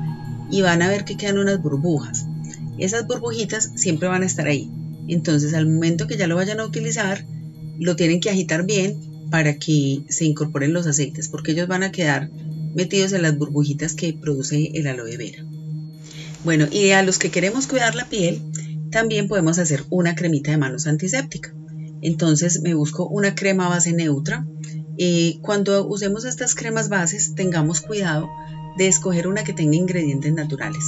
y 0.50 0.60
van 0.60 0.82
a 0.82 0.88
ver 0.88 1.04
que 1.04 1.16
quedan 1.16 1.38
unas 1.38 1.60
burbujas. 1.60 2.26
Esas 2.78 3.06
burbujitas 3.06 3.70
siempre 3.76 4.08
van 4.08 4.22
a 4.22 4.26
estar 4.26 4.46
ahí. 4.46 4.70
Entonces 5.08 5.54
al 5.54 5.66
momento 5.66 6.06
que 6.06 6.16
ya 6.16 6.26
lo 6.26 6.36
vayan 6.36 6.60
a 6.60 6.64
utilizar, 6.64 7.24
lo 7.78 7.96
tienen 7.96 8.20
que 8.20 8.30
agitar 8.30 8.66
bien 8.66 9.09
para 9.30 9.58
que 9.58 10.02
se 10.08 10.24
incorporen 10.24 10.72
los 10.72 10.86
aceites 10.86 11.28
porque 11.28 11.52
ellos 11.52 11.68
van 11.68 11.82
a 11.82 11.92
quedar 11.92 12.30
metidos 12.74 13.12
en 13.12 13.22
las 13.22 13.36
burbujitas 13.36 13.94
que 13.94 14.12
produce 14.12 14.70
el 14.74 14.86
aloe 14.86 15.16
vera. 15.16 15.44
Bueno, 16.44 16.66
y 16.70 16.90
a 16.90 17.02
los 17.02 17.18
que 17.18 17.30
queremos 17.30 17.66
cuidar 17.66 17.94
la 17.94 18.08
piel, 18.08 18.40
también 18.90 19.28
podemos 19.28 19.58
hacer 19.58 19.84
una 19.90 20.14
cremita 20.14 20.50
de 20.50 20.56
manos 20.56 20.86
antiséptica. 20.86 21.54
Entonces 22.02 22.62
me 22.62 22.74
busco 22.74 23.06
una 23.06 23.34
crema 23.34 23.68
base 23.68 23.92
neutra. 23.92 24.46
y 24.96 25.38
cuando 25.40 25.86
usemos 25.86 26.24
estas 26.24 26.54
cremas 26.54 26.90
bases, 26.90 27.34
tengamos 27.34 27.80
cuidado 27.80 28.28
de 28.76 28.86
escoger 28.86 29.28
una 29.28 29.44
que 29.44 29.54
tenga 29.54 29.76
ingredientes 29.76 30.32
naturales. 30.32 30.84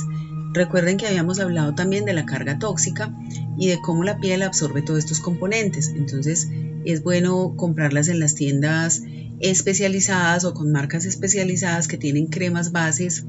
Recuerden 0.52 0.98
que 0.98 1.06
habíamos 1.06 1.40
hablado 1.40 1.74
también 1.74 2.04
de 2.04 2.12
la 2.12 2.26
carga 2.26 2.58
tóxica 2.58 3.14
y 3.58 3.68
de 3.68 3.80
cómo 3.80 4.04
la 4.04 4.18
piel 4.18 4.42
absorbe 4.42 4.82
todos 4.82 4.98
estos 4.98 5.20
componentes. 5.20 5.88
Entonces 5.88 6.48
es 6.84 7.02
bueno 7.02 7.54
comprarlas 7.56 8.08
en 8.08 8.20
las 8.20 8.34
tiendas 8.34 9.02
especializadas 9.40 10.44
o 10.44 10.54
con 10.54 10.70
marcas 10.70 11.04
especializadas 11.04 11.88
que 11.88 11.98
tienen 11.98 12.26
cremas 12.26 12.72
bases 12.72 13.24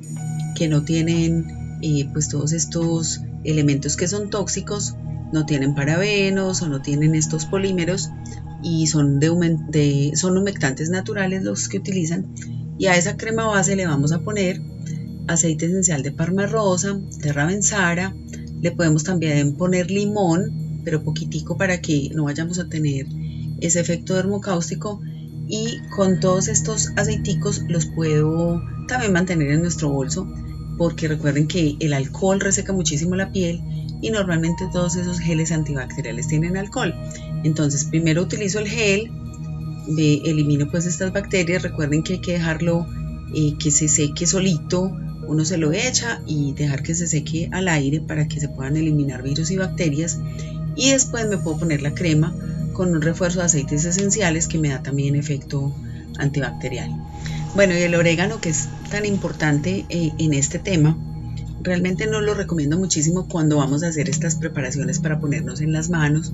que 0.55 0.67
no 0.67 0.83
tienen 0.83 1.79
eh, 1.81 2.07
pues 2.13 2.29
todos 2.29 2.53
estos 2.53 3.21
elementos 3.43 3.97
que 3.97 4.07
son 4.07 4.29
tóxicos, 4.29 4.95
no 5.31 5.45
tienen 5.45 5.75
parabenos 5.75 6.61
o 6.61 6.69
no 6.69 6.81
tienen 6.81 7.15
estos 7.15 7.45
polímeros 7.45 8.09
y 8.61 8.87
son, 8.87 9.19
de, 9.19 10.11
son 10.15 10.37
humectantes 10.37 10.89
naturales 10.89 11.43
los 11.43 11.67
que 11.67 11.79
utilizan. 11.79 12.27
Y 12.77 12.85
a 12.85 12.95
esa 12.95 13.17
crema 13.17 13.45
base 13.45 13.75
le 13.75 13.85
vamos 13.85 14.13
a 14.13 14.19
poner 14.19 14.61
aceite 15.27 15.65
esencial 15.65 16.03
de 16.03 16.11
parma 16.11 16.45
rosa, 16.45 16.99
de 17.19 17.33
ravensara, 17.33 18.15
le 18.61 18.71
podemos 18.71 19.03
también 19.03 19.55
poner 19.55 19.91
limón, 19.91 20.81
pero 20.85 21.03
poquitico 21.03 21.57
para 21.57 21.81
que 21.81 22.11
no 22.13 22.25
vayamos 22.25 22.59
a 22.59 22.69
tener 22.69 23.07
ese 23.63 23.79
efecto 23.79 24.15
dermocáustico 24.15 25.01
y 25.47 25.79
con 25.95 26.19
todos 26.19 26.47
estos 26.47 26.91
aceiticos 26.95 27.63
los 27.67 27.85
puedo 27.87 28.61
también 28.87 29.13
mantener 29.13 29.51
en 29.51 29.61
nuestro 29.61 29.89
bolso 29.89 30.31
porque 30.77 31.07
recuerden 31.07 31.47
que 31.47 31.75
el 31.79 31.93
alcohol 31.93 32.39
reseca 32.39 32.73
muchísimo 32.73 33.15
la 33.15 33.31
piel 33.31 33.61
y 34.01 34.09
normalmente 34.09 34.67
todos 34.71 34.95
esos 34.95 35.19
geles 35.19 35.51
antibacteriales 35.51 36.27
tienen 36.27 36.57
alcohol. 36.57 36.93
Entonces 37.43 37.85
primero 37.85 38.21
utilizo 38.21 38.59
el 38.59 38.67
gel, 38.67 39.11
elimino 39.97 40.69
pues 40.69 40.85
estas 40.85 41.13
bacterias, 41.13 41.61
recuerden 41.61 42.03
que 42.03 42.13
hay 42.13 42.21
que 42.21 42.33
dejarlo 42.33 42.87
eh, 43.33 43.55
que 43.59 43.71
se 43.71 43.87
seque 43.87 44.25
solito 44.27 44.91
uno 45.27 45.45
se 45.45 45.57
lo 45.57 45.71
echa 45.71 46.21
y 46.25 46.53
dejar 46.53 46.83
que 46.83 46.95
se 46.95 47.07
seque 47.07 47.49
al 47.51 47.67
aire 47.67 48.01
para 48.01 48.27
que 48.27 48.39
se 48.39 48.49
puedan 48.49 48.77
eliminar 48.77 49.23
virus 49.23 49.51
y 49.51 49.57
bacterias 49.57 50.19
y 50.75 50.91
después 50.91 51.27
me 51.27 51.37
puedo 51.37 51.59
poner 51.59 51.81
la 51.81 51.93
crema 51.93 52.35
con 52.73 52.89
un 52.89 53.01
refuerzo 53.01 53.39
de 53.39 53.45
aceites 53.45 53.85
esenciales 53.85 54.47
que 54.47 54.57
me 54.57 54.69
da 54.69 54.83
también 54.83 55.15
efecto 55.15 55.73
antibacterial. 56.17 56.91
Bueno, 57.55 57.73
y 57.77 57.81
el 57.81 57.95
orégano 57.95 58.41
que 58.41 58.49
es 58.49 58.67
tan 58.89 59.05
importante 59.05 59.85
eh, 59.89 60.11
en 60.17 60.33
este 60.33 60.59
tema, 60.59 60.97
realmente 61.61 62.07
no 62.07 62.19
lo 62.19 62.33
recomiendo 62.33 62.77
muchísimo 62.77 63.27
cuando 63.27 63.57
vamos 63.57 63.83
a 63.83 63.87
hacer 63.87 64.09
estas 64.09 64.35
preparaciones 64.35 64.99
para 64.99 65.19
ponernos 65.19 65.61
en 65.61 65.71
las 65.71 65.89
manos. 65.89 66.33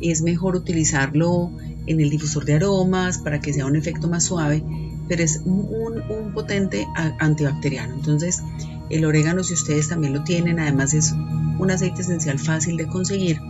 Es 0.00 0.22
mejor 0.22 0.56
utilizarlo 0.56 1.50
en 1.86 2.00
el 2.00 2.10
difusor 2.10 2.44
de 2.44 2.54
aromas 2.54 3.18
para 3.18 3.40
que 3.40 3.52
sea 3.52 3.66
un 3.66 3.76
efecto 3.76 4.08
más 4.08 4.24
suave 4.24 4.62
pero 5.08 5.22
es 5.22 5.40
un, 5.44 6.32
potente 6.32 6.86
antibacteriano. 7.18 7.94
Entonces, 7.94 8.42
el 8.90 9.04
orégano, 9.04 9.44
si 9.44 9.54
ustedes 9.54 9.88
también 9.88 10.12
lo 10.12 10.24
tienen, 10.24 10.58
además 10.58 10.94
es 10.94 11.12
un 11.12 11.70
aceite 11.70 12.02
esencial 12.02 12.38
fácil 12.38 12.76
de 12.76 12.86
conseguir, 12.86 13.40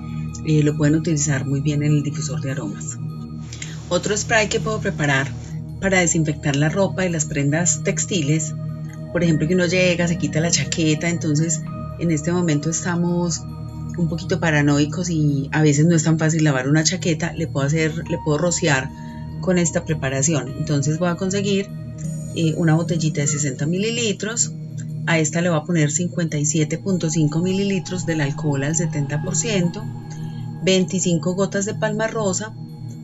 eh, 0.46 0.62
lo 0.62 0.76
pueden 0.76 0.96
utilizar 0.96 1.46
muy 1.46 1.60
bien 1.60 1.82
en 1.82 1.92
el 1.92 2.02
difusor 2.02 2.40
de 2.40 2.52
aromas. 2.52 2.98
Otro 3.88 4.16
spray 4.16 4.48
que 4.48 4.60
puedo 4.60 4.80
preparar 4.80 5.28
para 5.80 6.00
desinfectar 6.00 6.56
la 6.56 6.68
ropa 6.68 7.04
y 7.04 7.10
las 7.10 7.26
prendas 7.26 7.82
textiles, 7.84 8.54
por 9.12 9.22
ejemplo, 9.22 9.46
que 9.46 9.54
uno 9.54 9.66
llega, 9.66 10.08
se 10.08 10.18
quita 10.18 10.40
la 10.40 10.50
chaqueta, 10.50 11.08
entonces 11.08 11.60
en 11.98 12.10
este 12.10 12.32
momento 12.32 12.70
estamos 12.70 13.42
un 13.96 14.08
poquito 14.08 14.40
paranoicos 14.40 15.10
y 15.10 15.48
a 15.52 15.62
veces 15.62 15.86
no 15.86 15.94
es 15.94 16.02
tan 16.02 16.18
fácil 16.18 16.44
lavar 16.44 16.68
una 16.68 16.82
chaqueta, 16.82 17.32
le 17.32 17.46
puedo 17.46 17.66
hacer, 17.66 18.08
le 18.08 18.18
puedo 18.24 18.38
rociar 18.38 18.90
con 19.40 19.58
esta 19.58 19.84
preparación. 19.84 20.48
Entonces 20.58 20.98
voy 20.98 21.08
a 21.08 21.16
conseguir 21.16 21.68
eh, 22.34 22.54
una 22.56 22.74
botellita 22.74 23.20
de 23.20 23.26
60 23.26 23.66
mililitros. 23.66 24.52
A 25.06 25.18
esta 25.18 25.42
le 25.42 25.50
voy 25.50 25.58
a 25.58 25.64
poner 25.64 25.90
57.5 25.90 27.42
mililitros 27.42 28.06
del 28.06 28.22
alcohol 28.22 28.64
al 28.64 28.74
70%, 28.74 30.03
25 30.64 31.34
gotas 31.34 31.66
de 31.66 31.74
palma 31.74 32.06
rosa, 32.06 32.54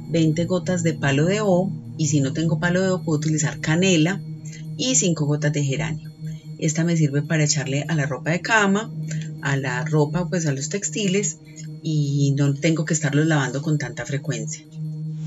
20 0.08 0.46
gotas 0.46 0.82
de 0.82 0.94
palo 0.94 1.26
de 1.26 1.40
o 1.42 1.70
y 1.98 2.06
si 2.06 2.20
no 2.20 2.32
tengo 2.32 2.58
palo 2.58 2.80
de 2.80 2.88
o 2.88 3.02
puedo 3.02 3.18
utilizar 3.18 3.60
canela 3.60 4.18
y 4.78 4.94
5 4.94 5.26
gotas 5.26 5.52
de 5.52 5.62
geranio. 5.62 6.10
Esta 6.58 6.84
me 6.84 6.96
sirve 6.96 7.20
para 7.20 7.44
echarle 7.44 7.84
a 7.86 7.94
la 7.94 8.06
ropa 8.06 8.30
de 8.30 8.40
cama, 8.40 8.90
a 9.42 9.58
la 9.58 9.84
ropa, 9.84 10.28
pues 10.28 10.46
a 10.46 10.52
los 10.52 10.70
textiles 10.70 11.36
y 11.82 12.34
no 12.36 12.54
tengo 12.54 12.86
que 12.86 12.94
estarlos 12.94 13.26
lavando 13.26 13.60
con 13.60 13.76
tanta 13.76 14.06
frecuencia. 14.06 14.64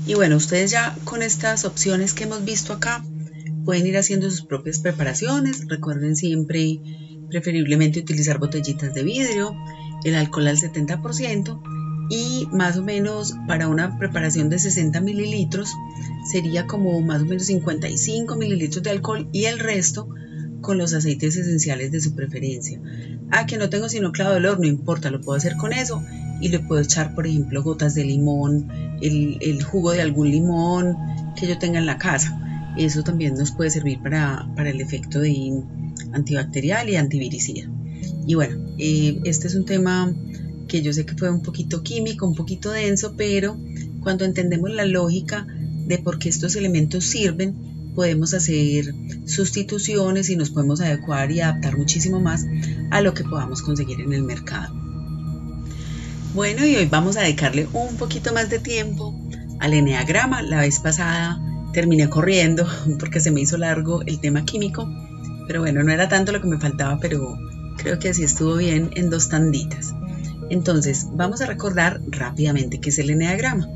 Y 0.06 0.14
bueno, 0.14 0.36
ustedes 0.36 0.72
ya 0.72 0.96
con 1.04 1.22
estas 1.22 1.64
opciones 1.64 2.14
que 2.14 2.24
hemos 2.24 2.44
visto 2.44 2.72
acá 2.72 3.04
pueden 3.64 3.86
ir 3.86 3.96
haciendo 3.96 4.28
sus 4.28 4.42
propias 4.42 4.80
preparaciones. 4.80 5.68
Recuerden 5.68 6.16
siempre 6.16 6.80
preferiblemente 7.28 8.00
utilizar 8.00 8.38
botellitas 8.38 8.92
de 8.92 9.04
vidrio, 9.04 9.56
el 10.04 10.16
alcohol 10.16 10.48
al 10.48 10.58
70% 10.58 11.83
y 12.10 12.48
más 12.52 12.76
o 12.76 12.82
menos 12.82 13.34
para 13.46 13.68
una 13.68 13.98
preparación 13.98 14.50
de 14.50 14.58
60 14.58 15.00
mililitros 15.00 15.74
sería 16.30 16.66
como 16.66 17.00
más 17.00 17.22
o 17.22 17.24
menos 17.24 17.46
55 17.46 18.36
mililitros 18.36 18.82
de 18.82 18.90
alcohol 18.90 19.28
y 19.32 19.44
el 19.44 19.58
resto 19.58 20.08
con 20.60 20.78
los 20.78 20.94
aceites 20.94 21.36
esenciales 21.36 21.92
de 21.92 22.00
su 22.00 22.14
preferencia. 22.14 22.80
Ah, 23.30 23.46
que 23.46 23.58
no 23.58 23.68
tengo 23.68 23.88
sino 23.88 24.12
clavo 24.12 24.32
de 24.32 24.36
olor, 24.38 24.60
no 24.60 24.66
importa, 24.66 25.10
lo 25.10 25.20
puedo 25.20 25.36
hacer 25.36 25.56
con 25.56 25.72
eso 25.72 26.02
y 26.40 26.48
le 26.48 26.60
puedo 26.60 26.82
echar, 26.82 27.14
por 27.14 27.26
ejemplo, 27.26 27.62
gotas 27.62 27.94
de 27.94 28.04
limón, 28.04 28.68
el, 29.00 29.62
jugo 29.62 29.92
de 29.92 30.02
algún 30.02 30.30
limón 30.30 30.96
que 31.36 31.46
yo 31.46 31.58
tenga 31.58 31.78
en 31.78 31.86
la 31.86 31.98
casa. 31.98 32.40
Eso 32.76 33.02
también 33.02 33.34
nos 33.34 33.52
puede 33.52 33.70
servir 33.70 34.00
para, 34.02 34.48
el 34.56 34.80
efecto 34.80 35.20
de 35.20 35.62
antibacterial 36.12 36.88
y 36.88 36.96
antiviricida. 36.96 37.70
Y 38.26 38.34
bueno, 38.34 38.58
eh, 38.78 39.20
este 39.24 39.46
es 39.46 39.54
un 39.54 39.64
tema 39.64 40.12
que 40.74 40.82
yo 40.82 40.92
sé 40.92 41.06
que 41.06 41.14
fue 41.14 41.30
un 41.30 41.40
poquito 41.40 41.84
químico, 41.84 42.26
un 42.26 42.34
poquito 42.34 42.72
denso, 42.72 43.14
pero 43.16 43.56
cuando 44.00 44.24
entendemos 44.24 44.72
la 44.72 44.84
lógica 44.84 45.46
de 45.86 45.98
por 45.98 46.18
qué 46.18 46.28
estos 46.28 46.56
elementos 46.56 47.04
sirven, 47.04 47.54
podemos 47.94 48.34
hacer 48.34 48.92
sustituciones 49.24 50.30
y 50.30 50.36
nos 50.36 50.50
podemos 50.50 50.80
adecuar 50.80 51.30
y 51.30 51.42
adaptar 51.42 51.78
muchísimo 51.78 52.18
más 52.18 52.44
a 52.90 53.00
lo 53.02 53.14
que 53.14 53.22
podamos 53.22 53.62
conseguir 53.62 54.00
en 54.00 54.12
el 54.14 54.24
mercado. 54.24 54.74
Bueno, 56.34 56.66
y 56.66 56.74
hoy 56.74 56.86
vamos 56.86 57.16
a 57.16 57.20
dedicarle 57.20 57.68
un 57.72 57.96
poquito 57.96 58.32
más 58.32 58.50
de 58.50 58.58
tiempo 58.58 59.14
al 59.60 59.74
eneagrama. 59.74 60.42
La 60.42 60.58
vez 60.62 60.80
pasada 60.80 61.40
terminé 61.72 62.10
corriendo 62.10 62.66
porque 62.98 63.20
se 63.20 63.30
me 63.30 63.42
hizo 63.42 63.58
largo 63.58 64.02
el 64.06 64.18
tema 64.18 64.44
químico, 64.44 64.92
pero 65.46 65.60
bueno, 65.60 65.84
no 65.84 65.92
era 65.92 66.08
tanto 66.08 66.32
lo 66.32 66.40
que 66.40 66.48
me 66.48 66.58
faltaba, 66.58 66.98
pero 66.98 67.38
creo 67.76 68.00
que 68.00 68.08
así 68.08 68.24
estuvo 68.24 68.56
bien 68.56 68.90
en 68.96 69.08
dos 69.08 69.28
tanditas. 69.28 69.94
Entonces, 70.54 71.08
vamos 71.12 71.40
a 71.40 71.46
recordar 71.46 72.00
rápidamente 72.06 72.78
qué 72.78 72.90
es 72.90 72.98
el 73.00 73.10
eneagrama. 73.10 73.68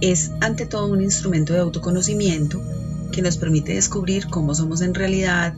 Es 0.00 0.32
ante 0.40 0.66
todo 0.66 0.88
un 0.88 1.00
instrumento 1.00 1.52
de 1.52 1.60
autoconocimiento 1.60 2.60
que 3.12 3.22
nos 3.22 3.36
permite 3.36 3.74
descubrir 3.74 4.26
cómo 4.26 4.52
somos 4.52 4.80
en 4.80 4.94
realidad, 4.94 5.54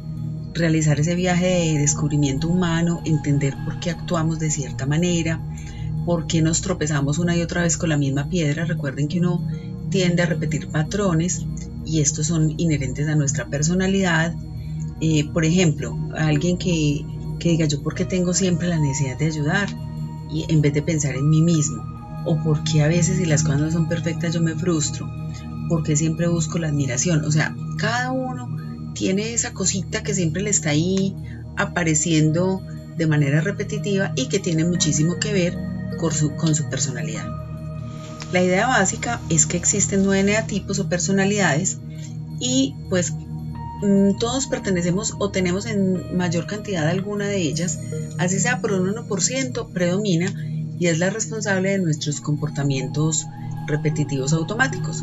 realizar 0.52 1.00
ese 1.00 1.14
viaje 1.14 1.46
de 1.46 1.78
descubrimiento 1.78 2.48
humano, 2.48 3.00
entender 3.06 3.54
por 3.64 3.80
qué 3.80 3.88
actuamos 3.88 4.38
de 4.38 4.50
cierta 4.50 4.84
manera, 4.84 5.40
por 6.04 6.26
qué 6.26 6.42
nos 6.42 6.60
tropezamos 6.60 7.18
una 7.18 7.34
y 7.34 7.40
otra 7.40 7.62
vez 7.62 7.78
con 7.78 7.88
la 7.88 7.96
misma 7.96 8.28
piedra. 8.28 8.66
Recuerden 8.66 9.08
que 9.08 9.20
uno 9.20 9.48
tiende 9.88 10.24
a 10.24 10.26
repetir 10.26 10.68
patrones 10.68 11.46
y 11.86 12.02
estos 12.02 12.26
son 12.26 12.52
inherentes 12.58 13.08
a 13.08 13.14
nuestra 13.14 13.46
personalidad. 13.46 14.34
Eh, 15.00 15.26
por 15.32 15.46
ejemplo, 15.46 15.96
alguien 16.14 16.58
que, 16.58 17.02
que 17.38 17.48
diga 17.48 17.64
yo 17.64 17.82
porque 17.82 18.04
tengo 18.04 18.34
siempre 18.34 18.68
la 18.68 18.78
necesidad 18.78 19.16
de 19.16 19.24
ayudar 19.24 19.93
y 20.30 20.46
en 20.48 20.60
vez 20.62 20.74
de 20.74 20.82
pensar 20.82 21.14
en 21.16 21.28
mí 21.28 21.42
mismo 21.42 21.94
o 22.24 22.42
porque 22.42 22.82
a 22.82 22.88
veces 22.88 23.18
si 23.18 23.26
las 23.26 23.42
cosas 23.42 23.60
no 23.60 23.70
son 23.70 23.88
perfectas 23.88 24.32
yo 24.32 24.40
me 24.40 24.54
frustro, 24.54 25.10
porque 25.68 25.96
siempre 25.96 26.28
busco 26.28 26.58
la 26.58 26.68
admiración. 26.68 27.24
O 27.24 27.30
sea, 27.30 27.54
cada 27.76 28.12
uno 28.12 28.92
tiene 28.94 29.32
esa 29.34 29.52
cosita 29.52 30.02
que 30.02 30.14
siempre 30.14 30.42
le 30.42 30.50
está 30.50 30.70
ahí 30.70 31.14
apareciendo 31.56 32.62
de 32.96 33.06
manera 33.06 33.40
repetitiva 33.40 34.12
y 34.16 34.28
que 34.28 34.38
tiene 34.38 34.64
muchísimo 34.64 35.18
que 35.18 35.32
ver 35.32 35.58
con 35.98 36.12
su, 36.12 36.34
con 36.36 36.54
su 36.54 36.68
personalidad. 36.68 37.26
La 38.32 38.42
idea 38.42 38.66
básica 38.66 39.20
es 39.28 39.46
que 39.46 39.56
existen 39.56 40.04
nueve 40.04 40.24
neatipos 40.24 40.78
o 40.78 40.88
personalidades 40.88 41.78
y 42.40 42.74
pues 42.88 43.12
todos 44.18 44.46
pertenecemos 44.46 45.14
o 45.18 45.30
tenemos 45.30 45.66
en 45.66 46.16
mayor 46.16 46.46
cantidad 46.46 46.88
alguna 46.88 47.28
de 47.28 47.38
ellas, 47.38 47.78
así 48.18 48.38
sea 48.38 48.60
por 48.60 48.72
un 48.72 48.94
1%, 48.94 49.68
predomina 49.72 50.32
y 50.78 50.86
es 50.86 50.98
la 50.98 51.10
responsable 51.10 51.70
de 51.70 51.78
nuestros 51.78 52.20
comportamientos 52.20 53.26
repetitivos 53.66 54.32
automáticos. 54.32 55.02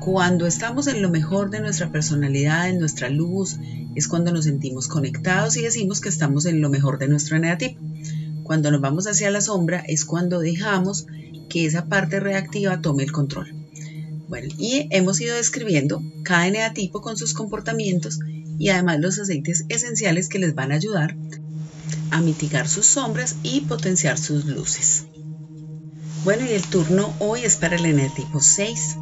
Cuando 0.00 0.46
estamos 0.46 0.88
en 0.88 1.00
lo 1.00 1.10
mejor 1.10 1.50
de 1.50 1.60
nuestra 1.60 1.92
personalidad, 1.92 2.68
en 2.68 2.78
nuestra 2.78 3.08
luz, 3.08 3.58
es 3.94 4.08
cuando 4.08 4.32
nos 4.32 4.46
sentimos 4.46 4.88
conectados 4.88 5.56
y 5.56 5.62
decimos 5.62 6.00
que 6.00 6.08
estamos 6.08 6.46
en 6.46 6.60
lo 6.60 6.70
mejor 6.70 6.98
de 6.98 7.08
nuestro 7.08 7.36
eneatipo. 7.36 7.80
Cuando 8.42 8.70
nos 8.70 8.80
vamos 8.80 9.06
hacia 9.06 9.30
la 9.30 9.40
sombra 9.40 9.84
es 9.86 10.04
cuando 10.04 10.40
dejamos 10.40 11.06
que 11.48 11.66
esa 11.66 11.86
parte 11.86 12.18
reactiva 12.18 12.80
tome 12.80 13.04
el 13.04 13.12
control. 13.12 13.61
Y 14.58 14.88
hemos 14.90 15.20
ido 15.20 15.36
describiendo 15.36 16.02
cada 16.24 16.46
eneatipo 16.46 17.00
con 17.00 17.16
sus 17.16 17.34
comportamientos 17.34 18.18
y 18.58 18.68
además 18.70 19.00
los 19.00 19.18
aceites 19.18 19.64
esenciales 19.68 20.28
que 20.28 20.38
les 20.38 20.54
van 20.54 20.72
a 20.72 20.76
ayudar 20.76 21.16
a 22.10 22.20
mitigar 22.20 22.68
sus 22.68 22.86
sombras 22.86 23.36
y 23.42 23.62
potenciar 23.62 24.18
sus 24.18 24.44
luces. 24.44 25.06
Bueno, 26.24 26.44
y 26.44 26.52
el 26.52 26.62
turno 26.62 27.12
hoy 27.18 27.44
es 27.44 27.56
para 27.56 27.76
el 27.76 27.84
eneatipo 27.84 28.40
6. 28.40 28.96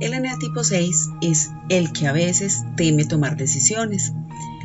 El 0.00 0.14
eneatipo 0.14 0.64
6 0.64 1.08
es 1.20 1.50
el 1.68 1.92
que 1.92 2.06
a 2.06 2.12
veces 2.12 2.62
teme 2.76 3.04
tomar 3.04 3.36
decisiones. 3.36 4.12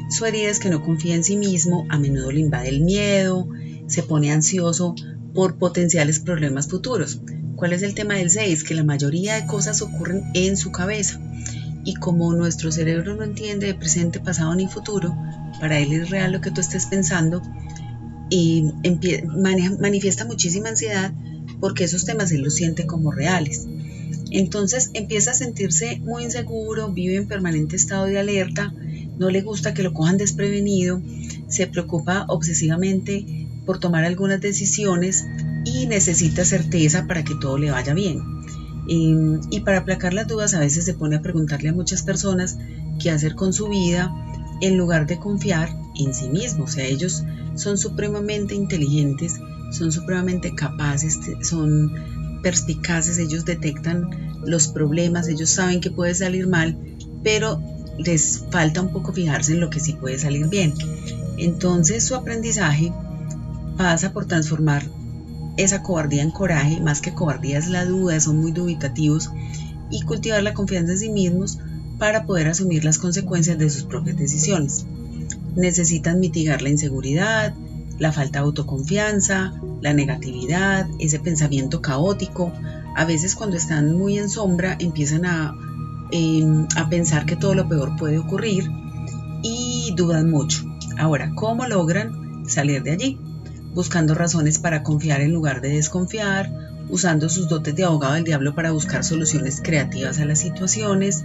Su 0.09 0.25
herida 0.25 0.49
es 0.49 0.59
que 0.59 0.69
no 0.69 0.83
confía 0.83 1.15
en 1.15 1.23
sí 1.23 1.35
mismo, 1.35 1.85
a 1.89 1.97
menudo 1.97 2.31
le 2.31 2.39
invade 2.39 2.69
el 2.69 2.81
miedo, 2.81 3.49
se 3.87 4.03
pone 4.03 4.31
ansioso 4.31 4.95
por 5.33 5.57
potenciales 5.57 6.19
problemas 6.19 6.67
futuros. 6.67 7.19
¿Cuál 7.63 7.71
es 7.71 7.83
el 7.83 7.95
tema 7.95 8.15
del 8.15 8.29
6? 8.29 8.65
Que 8.65 8.73
la 8.73 8.83
mayoría 8.83 9.35
de 9.35 9.47
cosas 9.47 9.81
ocurren 9.81 10.21
en 10.33 10.57
su 10.57 10.73
cabeza. 10.73 11.21
Y 11.85 11.93
como 11.93 12.33
nuestro 12.33 12.73
cerebro 12.73 13.15
no 13.15 13.23
entiende 13.23 13.67
de 13.67 13.73
presente, 13.73 14.19
pasado 14.19 14.53
ni 14.53 14.67
futuro, 14.67 15.15
para 15.61 15.79
él 15.79 15.93
es 15.93 16.09
real 16.09 16.33
lo 16.33 16.41
que 16.41 16.51
tú 16.51 16.59
estés 16.59 16.87
pensando, 16.87 17.41
y 18.29 18.65
manifiesta 19.79 20.25
muchísima 20.25 20.67
ansiedad 20.67 21.13
porque 21.61 21.85
esos 21.85 22.03
temas 22.03 22.33
él 22.33 22.41
los 22.41 22.53
siente 22.53 22.85
como 22.85 23.13
reales. 23.13 23.65
Entonces 24.29 24.89
empieza 24.93 25.31
a 25.31 25.35
sentirse 25.35 26.01
muy 26.01 26.25
inseguro, 26.25 26.91
vive 26.91 27.15
en 27.15 27.29
permanente 27.29 27.77
estado 27.77 28.07
de 28.07 28.19
alerta, 28.19 28.73
no 29.17 29.29
le 29.29 29.41
gusta 29.41 29.73
que 29.73 29.83
lo 29.83 29.93
cojan 29.93 30.17
desprevenido, 30.17 31.01
se 31.47 31.67
preocupa 31.67 32.25
obsesivamente 32.27 33.47
por 33.65 33.79
tomar 33.79 34.03
algunas 34.03 34.41
decisiones 34.41 35.23
y 35.73 35.87
necesita 35.87 36.45
certeza 36.45 37.07
para 37.07 37.23
que 37.23 37.35
todo 37.35 37.57
le 37.57 37.71
vaya 37.71 37.93
bien. 37.93 38.21
Y, 38.85 39.61
para 39.61 39.79
aplacar 39.79 40.13
las 40.13 40.27
dudas 40.27 40.53
a 40.53 40.59
veces 40.59 40.85
se 40.85 40.93
pone 40.93 41.15
a 41.15 41.21
preguntarle 41.21 41.69
a 41.69 41.73
muchas 41.73 42.03
personas 42.03 42.57
qué 43.01 43.11
hacer 43.11 43.33
con 43.33 43.53
su 43.53 43.69
vida 43.69 44.13
en 44.61 44.77
lugar 44.77 45.07
de 45.07 45.19
confiar 45.19 45.69
en 45.97 46.13
sí 46.13 46.29
mismo. 46.29 46.65
O 46.65 46.67
sea, 46.67 46.85
ellos 46.85 47.23
son 47.55 47.77
supremamente 47.77 48.55
inteligentes, 48.55 49.39
son 49.71 49.91
supremamente 49.91 50.53
capaces, 50.53 51.19
son 51.41 51.93
perspicaces, 52.43 53.17
ellos 53.17 53.45
detectan 53.45 54.09
los 54.45 54.67
problemas, 54.67 55.29
ellos 55.29 55.49
saben 55.49 55.79
que 55.79 55.89
puede 55.89 56.13
salir 56.13 56.47
mal, 56.47 56.77
pero 57.23 57.61
les 57.97 58.43
falta 58.51 58.81
un 58.81 58.91
poco 58.91 59.13
fijarse 59.13 59.53
en 59.53 59.61
lo 59.61 59.69
que 59.69 59.79
sí 59.79 59.93
puede 59.93 60.19
salir 60.19 60.47
bien. 60.49 60.73
Entonces 61.37 62.03
su 62.03 62.15
aprendizaje 62.15 62.91
pasa 63.77 64.11
por 64.11 64.25
transformar 64.25 64.83
esa 65.57 65.83
cobardía 65.83 66.23
en 66.23 66.31
coraje, 66.31 66.79
más 66.79 67.01
que 67.01 67.13
cobardía 67.13 67.57
es 67.57 67.67
la 67.69 67.85
duda, 67.85 68.19
son 68.19 68.37
muy 68.37 68.51
dubitativos, 68.51 69.31
y 69.89 70.01
cultivar 70.01 70.41
la 70.41 70.53
confianza 70.53 70.93
en 70.93 70.99
sí 70.99 71.09
mismos 71.09 71.59
para 71.99 72.25
poder 72.25 72.47
asumir 72.47 72.83
las 72.83 72.97
consecuencias 72.97 73.57
de 73.57 73.69
sus 73.69 73.83
propias 73.83 74.17
decisiones. 74.17 74.85
Necesitan 75.55 76.19
mitigar 76.19 76.61
la 76.61 76.69
inseguridad, 76.69 77.53
la 77.99 78.11
falta 78.11 78.39
de 78.39 78.45
autoconfianza, 78.45 79.53
la 79.81 79.93
negatividad, 79.93 80.87
ese 80.99 81.19
pensamiento 81.19 81.81
caótico. 81.81 82.51
A 82.95 83.05
veces 83.05 83.35
cuando 83.35 83.55
están 83.55 83.93
muy 83.93 84.17
en 84.17 84.29
sombra 84.29 84.75
empiezan 84.79 85.25
a, 85.25 85.53
em, 86.11 86.67
a 86.75 86.89
pensar 86.89 87.25
que 87.25 87.35
todo 87.35 87.53
lo 87.53 87.69
peor 87.69 87.95
puede 87.97 88.17
ocurrir 88.17 88.69
y 89.43 89.93
dudan 89.95 90.29
mucho. 90.29 90.63
Ahora, 90.97 91.31
¿cómo 91.35 91.65
logran 91.65 92.45
salir 92.47 92.81
de 92.81 92.91
allí? 92.91 93.17
Buscando 93.73 94.13
razones 94.13 94.59
para 94.59 94.83
confiar 94.83 95.21
en 95.21 95.33
lugar 95.33 95.61
de 95.61 95.69
desconfiar, 95.69 96.49
usando 96.89 97.29
sus 97.29 97.49
dotes 97.49 97.75
de 97.75 97.83
abogado 97.83 98.13
del 98.13 98.23
diablo 98.23 98.53
para 98.53 98.71
buscar 98.71 99.03
soluciones 99.03 99.61
creativas 99.61 100.19
a 100.19 100.25
las 100.25 100.39
situaciones, 100.39 101.23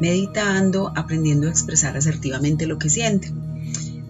meditando, 0.00 0.92
aprendiendo 0.94 1.46
a 1.46 1.50
expresar 1.50 1.96
asertivamente 1.96 2.66
lo 2.66 2.78
que 2.78 2.90
sienten. 2.90 3.32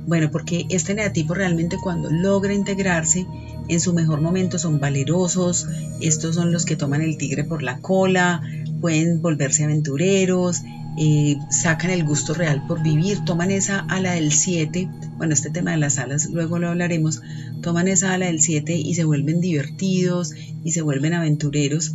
Bueno, 0.07 0.31
porque 0.31 0.67
este 0.71 0.95
negativo 0.95 1.35
realmente 1.35 1.77
cuando 1.83 2.11
logra 2.11 2.55
integrarse 2.55 3.27
en 3.69 3.81
su 3.81 3.93
mejor 3.93 4.23
momento 4.23 4.59
son 4.59 4.81
valerosos, 4.81 5.67
estos 6.01 6.35
son 6.35 6.51
los 6.51 6.65
que 6.65 6.77
toman 6.77 7.03
el 7.03 7.19
tigre 7.19 7.45
por 7.45 7.63
la 7.63 7.79
cola, 7.81 8.41
pueden 8.81 9.21
volverse 9.21 9.65
aventureros, 9.65 10.63
eh, 11.01 11.39
sacan 11.49 11.91
el 11.91 12.03
gusto 12.03 12.35
real 12.35 12.67
por 12.67 12.83
vivir, 12.83 13.25
toman 13.25 13.53
esa 13.53 13.81
ala 13.89 14.15
del 14.15 14.33
7, 14.33 14.89
bueno, 15.17 15.33
este 15.33 15.49
tema 15.49 15.71
de 15.71 15.77
las 15.77 15.99
alas 15.99 16.29
luego 16.29 16.59
lo 16.59 16.69
hablaremos, 16.69 17.23
toman 17.63 17.87
esa 17.87 18.15
ala 18.15 18.27
del 18.27 18.41
7 18.41 18.75
y 18.75 18.95
se 18.95 19.05
vuelven 19.05 19.41
divertidos 19.41 20.33
y 20.65 20.73
se 20.73 20.83
vuelven 20.83 21.15
aventureros 21.15 21.95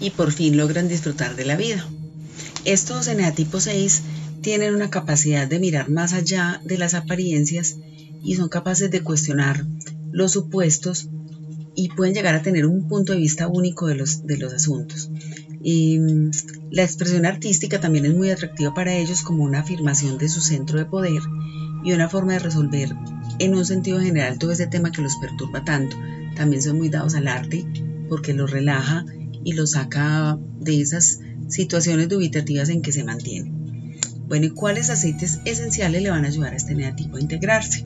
y 0.00 0.10
por 0.10 0.32
fin 0.32 0.56
logran 0.56 0.88
disfrutar 0.88 1.36
de 1.36 1.44
la 1.44 1.56
vida. 1.56 1.86
Estos 2.64 3.06
eneatipos 3.06 3.62
6 3.62 4.02
tienen 4.40 4.74
una 4.74 4.90
capacidad 4.90 5.46
de 5.46 5.60
mirar 5.60 5.88
más 5.88 6.12
allá 6.12 6.60
de 6.64 6.78
las 6.78 6.94
apariencias 6.94 7.76
y 8.24 8.34
son 8.34 8.48
capaces 8.48 8.90
de 8.90 9.02
cuestionar 9.02 9.64
los 10.10 10.32
supuestos 10.32 11.08
y 11.76 11.90
pueden 11.90 12.14
llegar 12.14 12.34
a 12.34 12.42
tener 12.42 12.66
un 12.66 12.88
punto 12.88 13.12
de 13.12 13.20
vista 13.20 13.46
único 13.46 13.86
de 13.86 13.94
los, 13.94 14.26
de 14.26 14.36
los 14.36 14.52
asuntos. 14.52 15.10
Y, 15.68 15.98
mm, 15.98 16.30
la 16.70 16.84
expresión 16.84 17.26
artística 17.26 17.80
también 17.80 18.06
es 18.06 18.14
muy 18.14 18.30
atractiva 18.30 18.72
para 18.72 18.94
ellos 18.94 19.22
como 19.22 19.42
una 19.42 19.58
afirmación 19.58 20.16
de 20.16 20.28
su 20.28 20.40
centro 20.40 20.78
de 20.78 20.84
poder 20.84 21.20
y 21.82 21.90
una 21.90 22.08
forma 22.08 22.34
de 22.34 22.38
resolver 22.38 22.94
en 23.40 23.52
un 23.52 23.66
sentido 23.66 23.98
general 24.00 24.38
todo 24.38 24.52
ese 24.52 24.68
tema 24.68 24.92
que 24.92 25.02
los 25.02 25.16
perturba 25.16 25.64
tanto. 25.64 25.96
También 26.36 26.62
son 26.62 26.76
muy 26.76 26.88
dados 26.88 27.16
al 27.16 27.26
arte 27.26 27.66
porque 28.08 28.32
los 28.32 28.48
relaja 28.48 29.04
y 29.42 29.54
los 29.54 29.72
saca 29.72 30.38
de 30.60 30.80
esas 30.80 31.18
situaciones 31.48 32.08
dubitativas 32.08 32.68
en 32.68 32.80
que 32.80 32.92
se 32.92 33.02
mantienen. 33.02 33.98
Bueno, 34.28 34.46
¿y 34.46 34.50
cuáles 34.50 34.88
aceites 34.88 35.40
esenciales 35.46 36.00
le 36.00 36.10
van 36.10 36.24
a 36.24 36.28
ayudar 36.28 36.52
a 36.52 36.56
este 36.56 36.76
negativo 36.76 37.16
a 37.16 37.20
integrarse? 37.20 37.84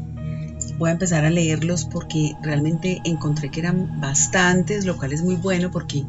Voy 0.77 0.91
a 0.91 0.93
empezar 0.93 1.25
a 1.25 1.31
leerlos 1.31 1.87
porque 1.87 2.35
realmente 2.43 3.01
encontré 3.05 3.51
que 3.51 3.61
eran 3.61 4.03
bastantes, 4.03 4.85
lo 4.85 4.99
cual 4.99 5.15
es 5.15 5.23
muy 5.23 5.37
bueno 5.37 5.71
porque 5.71 6.05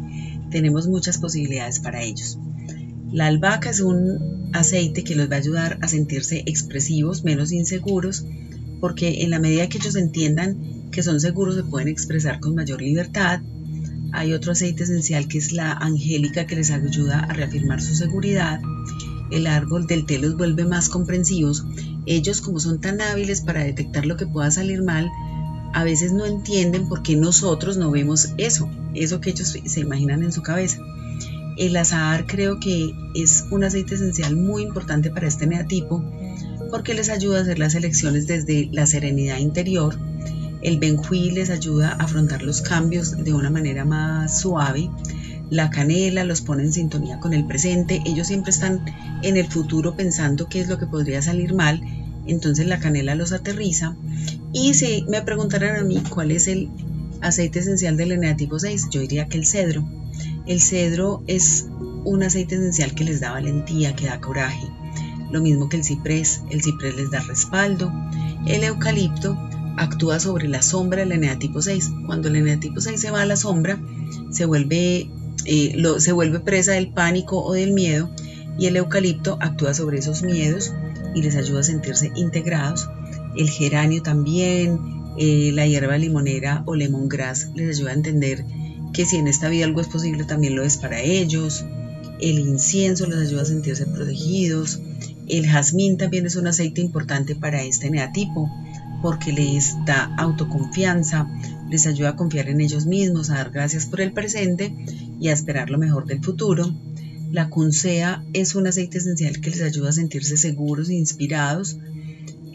tenemos 0.52 0.88
muchas 0.88 1.18
posibilidades 1.18 1.80
para 1.80 2.04
ellos. 2.04 2.38
La 3.12 3.28
albahaca 3.28 3.72
es 3.72 3.82
un 3.82 4.50
aceite 4.54 5.04
que 5.04 5.16
los 5.16 5.30
va 5.30 5.36
a 5.36 5.40
ayudar 5.40 5.80
a 5.82 5.88
sentirse 5.88 6.44
expresivos, 6.46 7.24
menos 7.24 7.52
inseguros, 7.52 8.26
porque 8.80 9.24
en 9.24 9.32
la 9.32 9.40
medida 9.40 9.68
que 9.70 9.80
ellos 9.80 9.96
entiendan 9.96 10.90
que 10.92 11.04
son 11.04 11.20
seguros 11.20 11.56
se 11.56 11.64
pueden 11.64 11.88
expresar 11.88 12.40
con 12.40 12.56
mayor 12.56 12.82
libertad. 12.82 13.42
Hay 14.12 14.34
otro 14.34 14.52
aceite 14.52 14.84
esencial 14.84 15.28
que 15.28 15.38
es 15.38 15.54
la 15.54 15.72
angélica 15.72 16.46
que 16.46 16.56
les 16.56 16.70
ayuda 16.70 17.20
a 17.22 17.34
reafirmar 17.34 17.82
su 17.82 17.96
seguridad 17.96 18.62
el 19.32 19.48
árbol 19.48 19.88
del 19.88 20.06
té 20.06 20.20
los 20.20 20.38
vuelve 20.38 20.66
más 20.66 20.90
comprensivos, 20.90 21.66
ellos 22.06 22.42
como 22.42 22.60
son 22.60 22.80
tan 22.80 23.02
hábiles 23.02 23.42
para 23.42 23.64
detectar 23.64 24.06
lo 24.06 24.18
que 24.18 24.28
pueda 24.28 24.52
salir 24.52 24.84
mal, 24.84 25.10
a 25.74 25.84
veces 25.84 26.14
no 26.14 26.26
entienden 26.26 26.88
por 26.88 27.04
qué 27.04 27.16
nosotros 27.16 27.78
no 27.78 27.92
vemos 27.92 28.34
eso, 28.38 28.70
eso 28.94 29.22
que 29.22 29.32
ellos 29.32 29.58
se 29.64 29.80
imaginan 29.80 30.24
en 30.24 30.32
su 30.32 30.42
cabeza. 30.42 30.80
El 31.58 31.76
azahar 31.76 32.26
creo 32.26 32.60
que 32.60 32.94
es 33.14 33.46
un 33.52 33.64
aceite 33.64 33.96
esencial 33.96 34.36
muy 34.36 34.64
importante 34.64 35.12
para 35.12 35.28
este 35.28 35.48
neatipo 35.48 36.04
porque 36.70 36.94
les 36.94 37.10
ayuda 37.10 37.40
a 37.40 37.42
hacer 37.42 37.60
las 37.60 37.76
elecciones 37.76 38.28
desde 38.28 38.70
la 38.72 38.86
serenidad 38.86 39.38
interior. 39.38 39.98
El 40.62 40.80
benjuí 40.80 41.32
les 41.32 41.50
ayuda 41.50 41.92
a 41.92 42.04
afrontar 42.04 42.44
los 42.44 42.62
cambios 42.62 43.24
de 43.24 43.34
una 43.34 43.50
manera 43.50 43.84
más 43.84 44.40
suave 44.40 44.90
la 45.52 45.70
canela, 45.70 46.24
los 46.24 46.42
pone 46.42 46.64
en 46.64 46.72
sintonía 46.72 47.20
con 47.20 47.34
el 47.34 47.46
presente, 47.46 48.02
ellos 48.06 48.28
siempre 48.28 48.52
están 48.52 48.86
en 49.22 49.36
el 49.36 49.48
futuro 49.48 49.98
pensando 49.98 50.48
qué 50.48 50.62
es 50.62 50.70
lo 50.70 50.80
que 50.80 50.88
podría 50.88 51.22
salir 51.22 51.54
mal 51.54 51.82
entonces 52.28 52.68
la 52.68 52.80
canela 52.80 53.16
los 53.16 53.32
aterriza. 53.32 53.96
Y 54.54 54.74
si 54.74 55.06
me 55.08 55.22
preguntaran 55.22 55.78
a 55.78 55.84
mí 55.84 56.02
cuál 56.10 56.32
es 56.32 56.48
el 56.48 56.70
aceite 57.22 57.60
esencial 57.60 57.98
del 57.98 58.12
eneatipo 58.12 58.60
6, 58.60 58.88
yo 58.92 59.02
diría 59.02 59.28
que 59.28 59.38
el 59.38 59.46
cedro. 59.46 59.88
El 60.46 60.62
cedro 60.62 61.24
es 61.28 61.68
un 62.04 62.24
aceite 62.24 62.56
esencial 62.56 62.94
que 62.94 63.04
les 63.04 63.20
da 63.20 63.32
valentía, 63.32 63.96
que 63.96 64.08
da 64.08 64.20
coraje. 64.20 64.68
Lo 65.32 65.42
mismo 65.42 65.70
que 65.70 65.78
el 65.78 65.84
ciprés, 65.84 66.42
el 66.50 66.62
ciprés 66.62 66.96
les 66.96 67.12
da 67.12 67.22
respaldo. 67.22 67.92
El 68.46 68.64
eucalipto 68.64 69.38
actúa 69.78 70.20
sobre 70.20 70.48
la 70.48 70.62
sombra 70.62 71.00
del 71.00 71.14
eneatipo 71.14 71.62
6. 71.62 71.92
Cuando 72.06 72.28
el 72.28 72.36
eneatipo 72.36 72.82
6 72.82 73.00
se 73.00 73.12
va 73.12 73.22
a 73.22 73.26
la 73.26 73.38
sombra, 73.38 73.80
se 74.32 74.46
vuelve, 74.46 75.10
eh, 75.46 75.84
se 76.00 76.12
vuelve 76.12 76.40
presa 76.40 76.74
del 76.74 76.90
pánico 76.90 77.42
o 77.44 77.54
del 77.54 77.72
miedo 77.72 78.10
y 78.60 78.66
el 78.66 78.76
eucalipto 78.76 79.38
actúa 79.40 79.74
sobre 79.74 80.00
esos 80.00 80.24
miedos 80.24 80.74
y 81.15 81.21
les 81.21 81.36
ayuda 81.36 81.62
a 81.62 81.63
sentirse 81.63 82.12
integrados. 82.15 82.89
El 83.36 83.50
geranio 83.50 84.02
también, 84.02 84.80
eh, 85.17 85.52
la 85.54 85.67
hierba 85.67 85.97
limonera 85.97 86.63
o 86.65 86.76
lemongrass 86.76 87.50
les 87.56 87.78
ayuda 87.78 87.91
a 87.91 87.95
entender 87.95 88.45
que 88.93 89.06
si 89.06 89.17
en 89.17 89.28
esta 89.28 89.50
vida 89.50 89.65
algo 89.65 89.82
es 89.82 89.88
posible 89.88 90.24
también 90.26 90.56
lo 90.56 90.63
es 90.63 90.78
para 90.78 91.02
ellos. 91.02 91.65
El 92.19 92.39
incienso 92.39 93.08
les 93.08 93.28
ayuda 93.28 93.41
a 93.41 93.45
sentirse 93.45 93.86
protegidos. 93.86 94.80
El 95.28 95.47
jazmín 95.47 95.97
también 95.97 96.26
es 96.26 96.36
un 96.36 96.47
aceite 96.47 96.82
importante 96.82 97.36
para 97.36 97.63
este 97.63 97.89
neatipo 97.89 98.50
porque 99.02 99.32
les 99.32 99.76
da 99.86 100.13
autoconfianza, 100.17 101.28
les 101.69 101.88
ayuda 101.88 102.10
a 102.10 102.15
confiar 102.15 102.50
en 102.50 102.62
ellos 102.62 102.86
mismos, 102.86 103.30
a 103.30 103.36
dar 103.36 103.50
gracias 103.50 103.86
por 103.86 104.02
el 104.02 104.12
presente 104.12 104.76
y 105.19 105.30
a 105.30 105.34
esperar 105.34 105.69
lo 105.69 105.78
mejor 105.78 106.06
del 106.06 106.24
futuro. 106.24 106.71
La 107.32 107.48
cuncea 107.48 108.26
es 108.34 108.56
un 108.56 108.67
aceite 108.67 108.98
esencial 108.98 109.39
que 109.39 109.52
les 109.52 109.62
ayuda 109.62 109.89
a 109.89 109.94
sentirse 109.94 110.36
seguros 110.36 110.89
e 110.89 110.96
inspirados. 110.96 111.78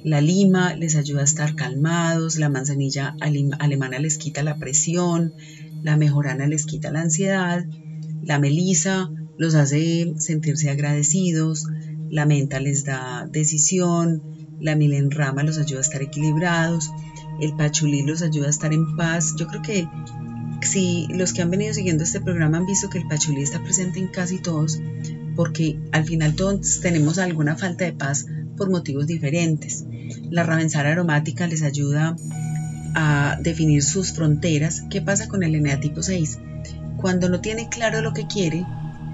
La 0.05 0.21
lima 0.21 0.75
les 0.75 0.97
ayuda 0.97 1.23
a 1.23 1.25
estar 1.25 1.55
calmados, 1.55 2.37
la 2.37 2.51
manzanilla 2.51 3.17
alemana 3.21 3.99
les 3.99 4.19
quita 4.19 4.43
la 4.43 4.59
presión, 4.59 5.33
la 5.83 5.97
mejorana 5.97 6.47
les 6.47 6.67
quita 6.67 6.91
la 6.91 7.01
ansiedad, 7.01 7.65
la 8.23 8.39
melisa 8.39 9.09
los 9.39 9.55
hace 9.55 10.13
sentirse 10.19 10.69
agradecidos, 10.69 11.65
la 12.11 12.27
menta 12.27 12.61
les 12.61 12.85
da 12.85 13.27
decisión, 13.33 14.23
la 14.61 14.77
milenrama 14.77 15.43
los 15.43 15.59
ayuda 15.59 15.79
a 15.79 15.83
estar 15.83 16.03
equilibrados, 16.03 16.91
el 17.41 17.55
pachulí 17.57 18.03
los 18.03 18.21
ayuda 18.21 18.49
a 18.49 18.51
estar 18.51 18.75
en 18.75 18.95
paz. 18.97 19.35
Yo 19.39 19.47
creo 19.47 19.63
que 19.63 19.89
si 20.67 21.07
los 21.09 21.33
que 21.33 21.43
han 21.43 21.51
venido 21.51 21.73
siguiendo 21.73 22.05
este 22.05 22.21
programa 22.21 22.59
han 22.59 22.67
visto 22.67 22.91
que 22.91 22.99
el 22.99 23.09
pachulí 23.09 23.43
está 23.43 23.63
presente 23.63 23.99
en 23.99 24.09
casi 24.09 24.39
todos, 24.39 24.81
porque 25.35 25.79
al 25.93 26.05
final 26.05 26.35
todos 26.35 26.81
tenemos 26.81 27.19
alguna 27.19 27.57
falta 27.57 27.85
de 27.85 27.93
paz 27.93 28.27
por 28.57 28.71
motivos 28.71 29.07
diferentes. 29.07 29.85
La 30.31 30.43
ravensara 30.43 30.93
aromática 30.93 31.47
les 31.47 31.63
ayuda 31.63 32.17
a 32.95 33.39
definir 33.43 33.83
sus 33.83 34.13
fronteras. 34.13 34.85
¿Qué 34.91 35.03
pasa 35.03 35.29
con 35.29 35.43
el 35.43 35.55
eneatipo 35.55 36.03
6? 36.03 36.39
Cuando 36.97 37.29
no 37.29 37.41
tiene 37.41 37.69
claro 37.69 38.01
lo 38.01 38.13
que 38.13 38.27
quiere, 38.27 38.65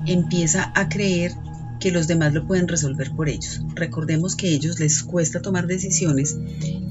empieza 0.07 0.73
a 0.75 0.89
creer 0.89 1.33
que 1.81 1.91
los 1.91 2.07
demás 2.07 2.33
lo 2.33 2.47
pueden 2.47 2.69
resolver 2.69 3.11
por 3.11 3.29
ellos. 3.29 3.61
Recordemos 3.75 4.37
que 4.37 4.47
a 4.47 4.51
ellos 4.51 4.79
les 4.79 5.03
cuesta 5.03 5.43
tomar 5.43 5.67
decisiones 5.67 6.39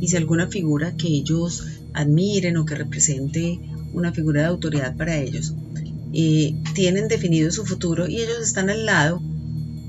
y 0.01 0.09
si 0.09 0.17
alguna 0.17 0.47
figura 0.47 0.97
que 0.97 1.07
ellos 1.07 1.65
admiren 1.93 2.57
o 2.57 2.65
que 2.65 2.75
represente 2.75 3.59
una 3.93 4.11
figura 4.11 4.41
de 4.41 4.47
autoridad 4.47 4.95
para 4.95 5.17
ellos, 5.17 5.55
eh, 6.13 6.55
tienen 6.73 7.07
definido 7.07 7.51
su 7.51 7.65
futuro 7.65 8.07
y 8.07 8.21
ellos 8.21 8.39
están 8.41 8.69
al 8.69 8.85
lado 8.85 9.21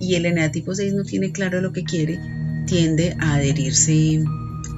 y 0.01 0.15
el 0.15 0.27
eneatipo 0.27 0.75
6 0.75 0.95
no 0.95 1.05
tiene 1.05 1.33
claro 1.33 1.61
lo 1.61 1.73
que 1.73 1.85
quiere, 1.85 2.21
tiende 2.67 3.17
a 3.21 3.35
adherirse 3.35 4.25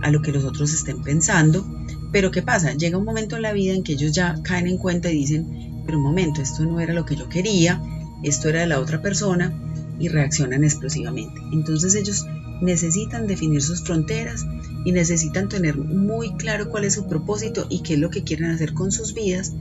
a 0.03 0.11
lo 0.11 0.23
que 0.23 0.33
los 0.33 0.45
otros 0.45 0.73
estén 0.73 1.03
pensando. 1.03 1.67
Pero 2.13 2.31
¿qué 2.31 2.43
pasa? 2.43 2.75
Llega 2.75 2.99
un 2.99 3.05
momento 3.05 3.37
en 3.37 3.43
la 3.43 3.53
vida 3.53 3.75
en 3.75 3.83
que 3.83 3.95
ellos 3.95 4.13
ya 4.13 4.37
caen 4.43 4.67
en 4.67 4.79
cuenta 4.79 5.11
y 5.11 5.17
dicen, 5.17 5.83
pero 5.85 5.99
un 5.99 6.05
momento, 6.05 6.43
esto 6.43 6.65
no 6.65 6.81
era 6.81 6.95
lo 6.95 7.05
que 7.05 7.17
yo 7.17 7.29
quería, 7.29 7.83
esto 8.23 8.49
era 8.49 8.61
de 8.61 8.67
la 8.67 8.81
otra 8.81 9.03
persona 9.03 9.53
y 9.99 10.09
reaccionan 10.09 10.65
explosivamente. 10.65 11.41
Entonces 11.53 11.95
ellos 11.95 12.27
necesitan 12.61 13.27
definir 13.27 13.63
sus 13.63 13.83
fronteras 13.83 14.47
y 14.85 14.93
necesitan 14.93 15.49
tener 15.49 15.77
muy 15.77 16.35
claro 16.35 16.69
cuál 16.69 16.85
es 16.85 16.95
su 16.95 17.07
propósito 17.07 17.67
y 17.69 17.81
qué 17.81 17.95
es 17.95 18.01
lo 18.01 18.11
que 18.11 18.23
quieren 18.23 18.51
hacer 18.51 18.75
con 18.75 18.93
sus 18.93 19.15
vidas 19.15 19.53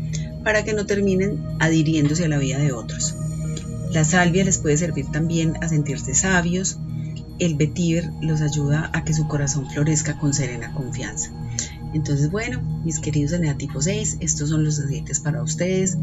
para 0.44 0.64
que 0.64 0.74
no 0.74 0.86
terminen 0.86 1.44
adhiriéndose 1.60 2.26
a 2.26 2.30
la 2.30 2.38
vida 2.38 2.60
de 2.60 2.74
otros. 2.74 3.16
La 3.92 4.04
salvia 4.04 4.44
les 4.44 4.58
puede 4.58 4.76
servir 4.78 5.06
también 5.12 5.54
a 5.62 5.70
sentirse 5.70 6.16
sabios. 6.16 6.80
El 7.40 7.56
vetiver 7.56 8.10
los 8.22 8.42
ayuda 8.42 8.90
a 8.94 9.04
que 9.04 9.14
su 9.14 9.28
corazón 9.28 9.70
florezca 9.70 10.18
con 10.18 10.34
serena 10.34 10.74
confianza. 10.74 11.32
Entonces, 11.94 12.32
bueno, 12.32 12.60
mis 12.84 13.00
queridos 13.00 13.34
eneatipo 13.34 13.82
6, 13.82 14.18
estos 14.20 14.50
son 14.50 14.64
los 14.64 14.80
aceites 14.80 15.20
para 15.20 15.44
ustedes. 15.44 15.98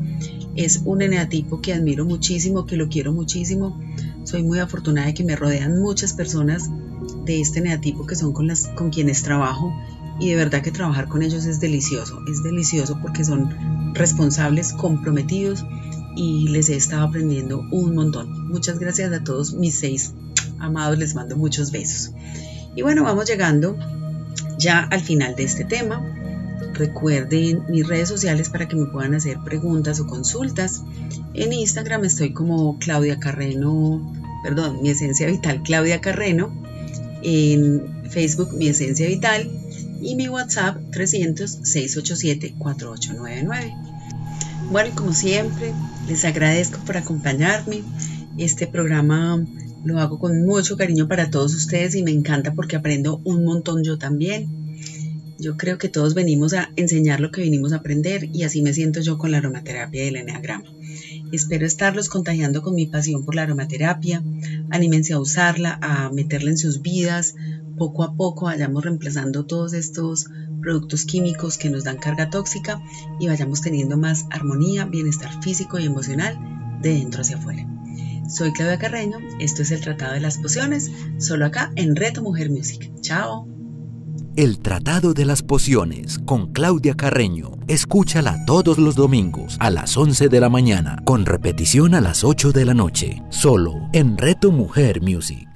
Es 0.55 0.83
un 0.85 1.03
eneatipo 1.03 1.61
que 1.61 1.72
admiro 1.72 2.05
muchísimo, 2.05 2.64
que 2.64 2.76
lo 2.76 2.88
quiero 2.88 3.12
muchísimo. 3.12 3.81
Soy 4.31 4.45
muy 4.45 4.61
afortunada 4.61 5.09
de 5.09 5.14
que 5.14 5.25
me 5.25 5.35
rodean 5.35 5.81
muchas 5.81 6.12
personas 6.12 6.71
de 7.25 7.40
este 7.40 7.59
eneatipo 7.59 8.07
que 8.07 8.14
son 8.14 8.33
con, 8.33 8.47
las, 8.47 8.69
con 8.69 8.90
quienes 8.90 9.25
trabajo 9.25 9.75
y 10.21 10.29
de 10.29 10.37
verdad 10.37 10.62
que 10.62 10.71
trabajar 10.71 11.09
con 11.09 11.25
ellos 11.25 11.47
es 11.47 11.59
delicioso. 11.59 12.21
Es 12.31 12.45
delicioso 12.45 12.97
porque 13.03 13.25
son 13.25 13.93
responsables, 13.93 14.73
comprometidos 14.73 15.66
y 16.14 16.49
les 16.51 16.69
he 16.69 16.77
estado 16.77 17.09
aprendiendo 17.09 17.66
un 17.73 17.97
montón. 17.97 18.49
Muchas 18.49 18.79
gracias 18.79 19.12
a 19.12 19.25
todos 19.25 19.55
mis 19.55 19.75
seis 19.75 20.14
amados, 20.61 20.97
les 20.97 21.16
mando 21.16 21.37
muchos 21.37 21.73
besos. 21.73 22.12
Y 22.77 22.83
bueno, 22.83 23.03
vamos 23.03 23.29
llegando 23.29 23.77
ya 24.61 24.79
al 24.79 25.01
final 25.01 25.35
de 25.35 25.43
este 25.43 25.64
tema. 25.64 26.07
Recuerden 26.75 27.64
mis 27.69 27.85
redes 27.85 28.09
sociales 28.09 28.49
para 28.49 28.69
que 28.69 28.77
me 28.77 28.87
puedan 28.87 29.14
hacer 29.14 29.40
preguntas 29.40 29.99
o 29.99 30.07
consultas. 30.07 30.85
En 31.35 31.53
Instagram 31.53 32.05
estoy 32.05 32.33
como 32.33 32.79
Claudia 32.79 33.19
Carreno, 33.19 34.19
perdón, 34.42 34.83
mi 34.83 34.90
esencia 34.90 35.26
vital 35.26 35.62
Claudia 35.62 36.00
Carreno. 36.00 36.53
En 37.22 38.00
Facebook 38.11 38.55
mi 38.55 38.68
esencia 38.68 39.07
vital 39.07 39.50
y 40.03 40.16
mi 40.16 40.29
WhatsApp 40.29 40.79
300-687-4899. 40.90 43.74
Bueno, 44.70 44.88
y 44.88 44.92
como 44.92 45.12
siempre, 45.12 45.74
les 46.09 46.24
agradezco 46.24 46.79
por 46.85 46.96
acompañarme. 46.96 47.83
Este 48.38 48.66
programa 48.66 49.44
lo 49.85 49.98
hago 49.98 50.18
con 50.18 50.44
mucho 50.44 50.76
cariño 50.76 51.09
para 51.09 51.31
todos 51.31 51.55
ustedes 51.55 51.94
y 51.94 52.03
me 52.03 52.11
encanta 52.11 52.53
porque 52.55 52.76
aprendo 52.76 53.20
un 53.24 53.44
montón 53.44 53.85
yo 53.85 53.98
también. 53.98 54.48
Yo 55.38 55.57
creo 55.57 55.79
que 55.79 55.88
todos 55.88 56.14
venimos 56.14 56.53
a 56.53 56.70
enseñar 56.76 57.20
lo 57.20 57.31
que 57.31 57.40
venimos 57.40 57.72
a 57.72 57.76
aprender 57.76 58.29
y 58.33 58.42
así 58.44 58.62
me 58.62 58.74
siento 58.74 59.00
yo 59.00 59.18
con 59.18 59.31
la 59.31 59.38
aromaterapia 59.38 60.05
del 60.05 60.16
enneagrama. 60.16 60.64
Espero 61.33 61.66
estarlos 61.66 62.09
contagiando 62.09 62.62
con 62.62 62.75
mi 62.75 62.87
pasión 62.87 63.25
por 63.25 63.35
la 63.35 63.43
aromaterapia. 63.43 64.23
Anímense 64.71 65.12
a 65.12 65.21
usarla, 65.21 65.79
a 65.81 66.11
meterla 66.11 66.51
en 66.51 66.59
sus 66.59 66.83
vidas. 66.83 67.35
Poco 67.77 68.03
a 68.03 68.14
poco 68.14 68.47
vayamos 68.47 68.85
reemplazando 68.85 69.47
todos 69.47 69.73
estos 69.73 70.27
productos 70.61 71.05
químicos 71.05 71.57
que 71.57 71.71
nos 71.71 71.85
dan 71.85 71.99
carga 71.99 72.31
tóxica 72.31 72.83
y 73.19 73.29
vayamos 73.29 73.62
teniendo 73.62 73.97
más 73.97 74.27
armonía, 74.31 74.85
bienestar 74.85 75.43
físico 75.43 75.79
y 75.79 75.87
emocional 75.87 76.38
de 76.83 76.95
dentro 76.95 77.23
hacia 77.23 77.37
afuera. 77.37 77.66
Soy 78.29 78.53
Claudia 78.53 78.79
Carreño, 78.79 79.19
esto 79.40 79.62
es 79.62 79.71
el 79.71 79.81
Tratado 79.81 80.14
de 80.14 80.21
las 80.21 80.38
Pociones, 80.38 80.90
solo 81.19 81.47
acá 81.47 81.73
en 81.75 81.97
Reto 81.97 82.23
Mujer 82.23 82.51
Music. 82.51 82.93
Chao. 83.01 83.60
El 84.40 84.61
Tratado 84.61 85.12
de 85.12 85.26
las 85.26 85.42
Pociones 85.42 86.18
con 86.24 86.55
Claudia 86.55 86.94
Carreño. 86.94 87.59
Escúchala 87.68 88.42
todos 88.46 88.79
los 88.79 88.94
domingos 88.94 89.59
a 89.61 89.68
las 89.68 89.94
11 89.98 90.31
de 90.31 90.40
la 90.40 90.48
mañana, 90.48 90.96
con 91.05 91.26
repetición 91.26 91.94
a 91.94 92.00
las 92.00 92.24
8 92.24 92.50
de 92.50 92.64
la 92.64 92.72
noche, 92.72 93.22
solo 93.29 93.74
en 93.92 94.16
Reto 94.16 94.50
Mujer 94.50 95.03
Music. 95.03 95.46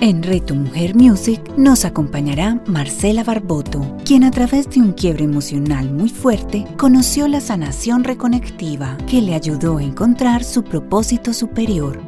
En 0.00 0.22
Reto 0.22 0.54
Mujer 0.54 0.94
Music 0.94 1.40
nos 1.56 1.86
acompañará 1.86 2.62
Marcela 2.66 3.24
Barboto, 3.24 3.96
quien 4.04 4.22
a 4.22 4.30
través 4.30 4.68
de 4.68 4.80
un 4.80 4.92
quiebre 4.92 5.24
emocional 5.24 5.90
muy 5.90 6.10
fuerte 6.10 6.66
conoció 6.76 7.28
la 7.28 7.40
sanación 7.40 8.04
reconectiva 8.04 8.98
que 9.08 9.22
le 9.22 9.34
ayudó 9.34 9.78
a 9.78 9.82
encontrar 9.82 10.44
su 10.44 10.64
propósito 10.64 11.32
superior. 11.32 12.07